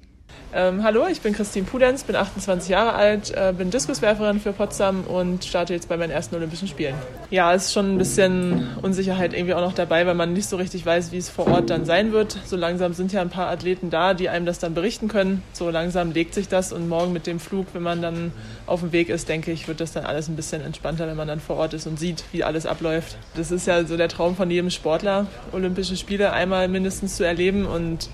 Ähm, 0.54 0.82
hallo, 0.82 1.06
ich 1.10 1.22
bin 1.22 1.32
Christine 1.32 1.64
Pudenz, 1.64 2.04
bin 2.04 2.14
28 2.14 2.68
Jahre 2.68 2.92
alt, 2.92 3.30
äh, 3.34 3.54
bin 3.56 3.70
Diskuswerferin 3.70 4.38
für 4.38 4.52
Potsdam 4.52 5.04
und 5.04 5.46
starte 5.46 5.72
jetzt 5.72 5.88
bei 5.88 5.96
meinen 5.96 6.10
ersten 6.10 6.36
Olympischen 6.36 6.68
Spielen. 6.68 6.94
Ja, 7.30 7.54
es 7.54 7.66
ist 7.66 7.72
schon 7.72 7.94
ein 7.94 7.96
bisschen 7.96 8.68
Unsicherheit 8.82 9.32
irgendwie 9.32 9.54
auch 9.54 9.62
noch 9.62 9.72
dabei, 9.72 10.04
weil 10.04 10.14
man 10.14 10.34
nicht 10.34 10.46
so 10.46 10.56
richtig 10.56 10.84
weiß, 10.84 11.10
wie 11.10 11.16
es 11.16 11.30
vor 11.30 11.46
Ort 11.46 11.70
dann 11.70 11.86
sein 11.86 12.12
wird. 12.12 12.36
So 12.44 12.56
langsam 12.56 12.92
sind 12.92 13.12
ja 13.12 13.22
ein 13.22 13.30
paar 13.30 13.48
Athleten 13.48 13.88
da, 13.88 14.12
die 14.12 14.28
einem 14.28 14.44
das 14.44 14.58
dann 14.58 14.74
berichten 14.74 15.08
können. 15.08 15.42
So 15.54 15.70
langsam 15.70 16.12
legt 16.12 16.34
sich 16.34 16.48
das 16.48 16.70
und 16.70 16.86
morgen 16.86 17.14
mit 17.14 17.26
dem 17.26 17.40
Flug, 17.40 17.68
wenn 17.72 17.82
man 17.82 18.02
dann 18.02 18.30
auf 18.66 18.80
dem 18.80 18.92
Weg 18.92 19.08
ist, 19.08 19.30
denke 19.30 19.52
ich, 19.52 19.68
wird 19.68 19.80
das 19.80 19.92
dann 19.92 20.04
alles 20.04 20.28
ein 20.28 20.36
bisschen 20.36 20.60
entspannter, 20.60 21.06
wenn 21.06 21.16
man 21.16 21.28
dann 21.28 21.40
vor 21.40 21.56
Ort 21.56 21.72
ist 21.72 21.86
und 21.86 21.98
sieht, 21.98 22.24
wie 22.30 22.44
alles 22.44 22.66
abläuft. 22.66 23.16
Das 23.36 23.50
ist 23.50 23.66
ja 23.66 23.86
so 23.86 23.96
der 23.96 24.08
Traum 24.08 24.36
von 24.36 24.50
jedem 24.50 24.68
Sportler, 24.68 25.28
Olympische 25.52 25.96
Spiele 25.96 26.34
einmal 26.34 26.68
mindestens 26.68 27.16
zu 27.16 27.24
erleben 27.24 27.64
und 27.64 28.10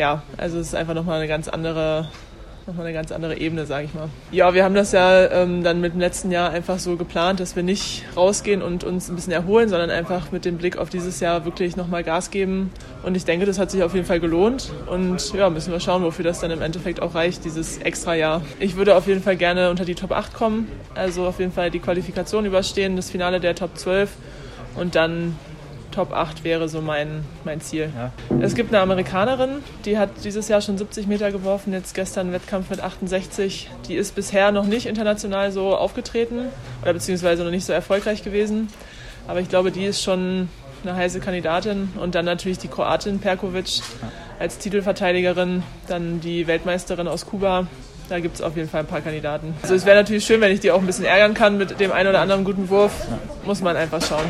ja, 0.00 0.22
also 0.38 0.58
es 0.58 0.68
ist 0.68 0.74
einfach 0.74 0.94
nochmal 0.94 1.18
eine 1.18 1.28
ganz 1.28 1.46
andere, 1.46 2.08
nochmal 2.66 2.86
eine 2.86 2.94
ganz 2.94 3.12
andere 3.12 3.36
Ebene, 3.36 3.66
sage 3.66 3.84
ich 3.84 3.92
mal. 3.92 4.08
Ja, 4.32 4.54
wir 4.54 4.64
haben 4.64 4.74
das 4.74 4.92
ja 4.92 5.30
ähm, 5.30 5.62
dann 5.62 5.82
mit 5.82 5.92
dem 5.92 6.00
letzten 6.00 6.30
Jahr 6.30 6.48
einfach 6.48 6.78
so 6.78 6.96
geplant, 6.96 7.38
dass 7.38 7.54
wir 7.54 7.62
nicht 7.62 8.06
rausgehen 8.16 8.62
und 8.62 8.82
uns 8.82 9.10
ein 9.10 9.14
bisschen 9.14 9.34
erholen, 9.34 9.68
sondern 9.68 9.90
einfach 9.90 10.32
mit 10.32 10.46
dem 10.46 10.56
Blick 10.56 10.78
auf 10.78 10.88
dieses 10.88 11.20
Jahr 11.20 11.44
wirklich 11.44 11.76
nochmal 11.76 12.02
Gas 12.02 12.30
geben. 12.30 12.72
Und 13.02 13.14
ich 13.14 13.26
denke, 13.26 13.44
das 13.44 13.58
hat 13.58 13.70
sich 13.70 13.82
auf 13.82 13.92
jeden 13.94 14.06
Fall 14.06 14.20
gelohnt. 14.20 14.72
Und 14.86 15.34
ja, 15.34 15.50
müssen 15.50 15.70
wir 15.70 15.80
schauen, 15.80 16.02
wofür 16.02 16.24
das 16.24 16.40
dann 16.40 16.50
im 16.50 16.62
Endeffekt 16.62 17.02
auch 17.02 17.14
reicht, 17.14 17.44
dieses 17.44 17.76
extra 17.76 18.14
Jahr. 18.14 18.40
Ich 18.58 18.76
würde 18.76 18.96
auf 18.96 19.06
jeden 19.06 19.22
Fall 19.22 19.36
gerne 19.36 19.68
unter 19.68 19.84
die 19.84 19.94
Top 19.94 20.12
8 20.12 20.32
kommen, 20.32 20.66
also 20.94 21.26
auf 21.26 21.40
jeden 21.40 21.52
Fall 21.52 21.70
die 21.70 21.80
Qualifikation 21.80 22.46
überstehen, 22.46 22.96
das 22.96 23.10
Finale 23.10 23.38
der 23.38 23.54
Top 23.54 23.76
12 23.76 24.08
und 24.76 24.94
dann 24.94 25.36
Top 25.90 26.12
8 26.12 26.44
wäre 26.44 26.68
so 26.68 26.80
mein, 26.80 27.24
mein 27.44 27.60
Ziel. 27.60 27.90
Ja. 27.96 28.12
Es 28.40 28.54
gibt 28.54 28.72
eine 28.72 28.80
Amerikanerin, 28.82 29.62
die 29.84 29.98
hat 29.98 30.10
dieses 30.24 30.48
Jahr 30.48 30.60
schon 30.60 30.78
70 30.78 31.06
Meter 31.06 31.32
geworfen, 31.32 31.72
jetzt 31.72 31.94
gestern 31.94 32.26
einen 32.26 32.32
Wettkampf 32.34 32.70
mit 32.70 32.80
68. 32.80 33.70
Die 33.88 33.94
ist 33.94 34.14
bisher 34.14 34.52
noch 34.52 34.66
nicht 34.66 34.86
international 34.86 35.52
so 35.52 35.76
aufgetreten 35.76 36.46
oder 36.82 36.92
beziehungsweise 36.92 37.44
noch 37.44 37.50
nicht 37.50 37.64
so 37.64 37.72
erfolgreich 37.72 38.22
gewesen. 38.22 38.68
Aber 39.26 39.40
ich 39.40 39.48
glaube, 39.48 39.70
die 39.70 39.84
ist 39.84 40.02
schon 40.02 40.48
eine 40.82 40.96
heiße 40.96 41.20
Kandidatin. 41.20 41.90
Und 42.00 42.14
dann 42.14 42.24
natürlich 42.24 42.58
die 42.58 42.68
Kroatin 42.68 43.18
Perkovic 43.18 43.82
als 44.38 44.58
Titelverteidigerin, 44.58 45.62
dann 45.88 46.20
die 46.20 46.46
Weltmeisterin 46.46 47.08
aus 47.08 47.26
Kuba. 47.26 47.66
Da 48.08 48.18
gibt 48.18 48.36
es 48.36 48.42
auf 48.42 48.56
jeden 48.56 48.68
Fall 48.68 48.80
ein 48.80 48.86
paar 48.86 49.02
Kandidaten. 49.02 49.54
Also 49.62 49.74
es 49.74 49.86
wäre 49.86 49.96
natürlich 49.96 50.24
schön, 50.24 50.40
wenn 50.40 50.52
ich 50.52 50.60
die 50.60 50.72
auch 50.72 50.80
ein 50.80 50.86
bisschen 50.86 51.04
ärgern 51.04 51.34
kann 51.34 51.58
mit 51.58 51.78
dem 51.78 51.92
einen 51.92 52.08
oder 52.08 52.20
anderen 52.20 52.44
guten 52.44 52.68
Wurf. 52.68 52.92
Muss 53.44 53.60
man 53.60 53.76
einfach 53.76 54.04
schauen. 54.04 54.24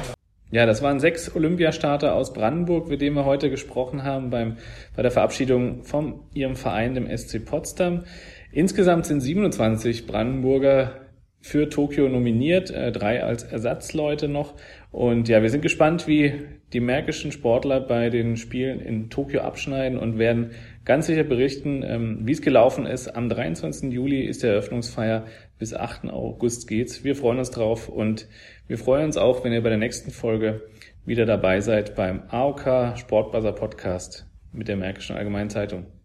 Ja, 0.52 0.66
das 0.66 0.82
waren 0.82 0.98
sechs 0.98 1.34
Olympiastarter 1.34 2.14
aus 2.14 2.32
Brandenburg, 2.32 2.88
mit 2.88 3.00
denen 3.00 3.14
wir 3.14 3.24
heute 3.24 3.50
gesprochen 3.50 4.02
haben 4.02 4.30
beim, 4.30 4.56
bei 4.96 5.02
der 5.02 5.12
Verabschiedung 5.12 5.84
von 5.84 6.20
ihrem 6.34 6.56
Verein, 6.56 6.94
dem 6.94 7.06
SC 7.16 7.44
Potsdam. 7.44 8.02
Insgesamt 8.50 9.06
sind 9.06 9.20
27 9.20 10.08
Brandenburger 10.08 11.10
für 11.40 11.68
Tokio 11.68 12.08
nominiert, 12.08 12.70
äh, 12.70 12.90
drei 12.90 13.22
als 13.22 13.44
Ersatzleute 13.44 14.28
noch. 14.28 14.54
Und 14.92 15.28
ja, 15.28 15.42
wir 15.42 15.50
sind 15.50 15.62
gespannt, 15.62 16.08
wie 16.08 16.32
die 16.72 16.80
märkischen 16.80 17.32
Sportler 17.32 17.80
bei 17.80 18.10
den 18.10 18.36
Spielen 18.36 18.80
in 18.80 19.10
Tokio 19.10 19.40
abschneiden 19.40 19.98
und 19.98 20.18
werden 20.18 20.52
ganz 20.84 21.06
sicher 21.06 21.24
berichten, 21.24 21.82
ähm, 21.84 22.20
wie 22.22 22.32
es 22.32 22.42
gelaufen 22.42 22.86
ist. 22.86 23.08
Am 23.08 23.28
23. 23.28 23.92
Juli 23.92 24.22
ist 24.22 24.42
der 24.42 24.52
Eröffnungsfeier. 24.52 25.26
Bis 25.58 25.74
8. 25.74 26.10
August 26.10 26.68
geht's. 26.68 27.04
Wir 27.04 27.14
freuen 27.14 27.38
uns 27.38 27.50
drauf 27.50 27.88
und 27.88 28.28
wir 28.66 28.78
freuen 28.78 29.06
uns 29.06 29.16
auch, 29.16 29.44
wenn 29.44 29.52
ihr 29.52 29.62
bei 29.62 29.68
der 29.68 29.78
nächsten 29.78 30.10
Folge 30.10 30.62
wieder 31.04 31.26
dabei 31.26 31.60
seid 31.60 31.94
beim 31.94 32.22
AOK 32.28 32.96
Sportbuzzer 32.96 33.52
Podcast 33.52 34.26
mit 34.52 34.68
der 34.68 34.76
Märkischen 34.76 35.16
Allgemeinen 35.16 35.50
Zeitung. 35.50 35.99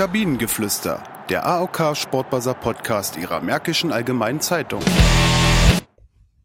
Kabinengeflüster, 0.00 1.02
der 1.28 1.44
AOK 1.44 1.94
Sportbuzzer 1.94 2.54
Podcast 2.54 3.18
ihrer 3.18 3.40
Märkischen 3.40 3.92
Allgemeinen 3.92 4.40
Zeitung. 4.40 4.80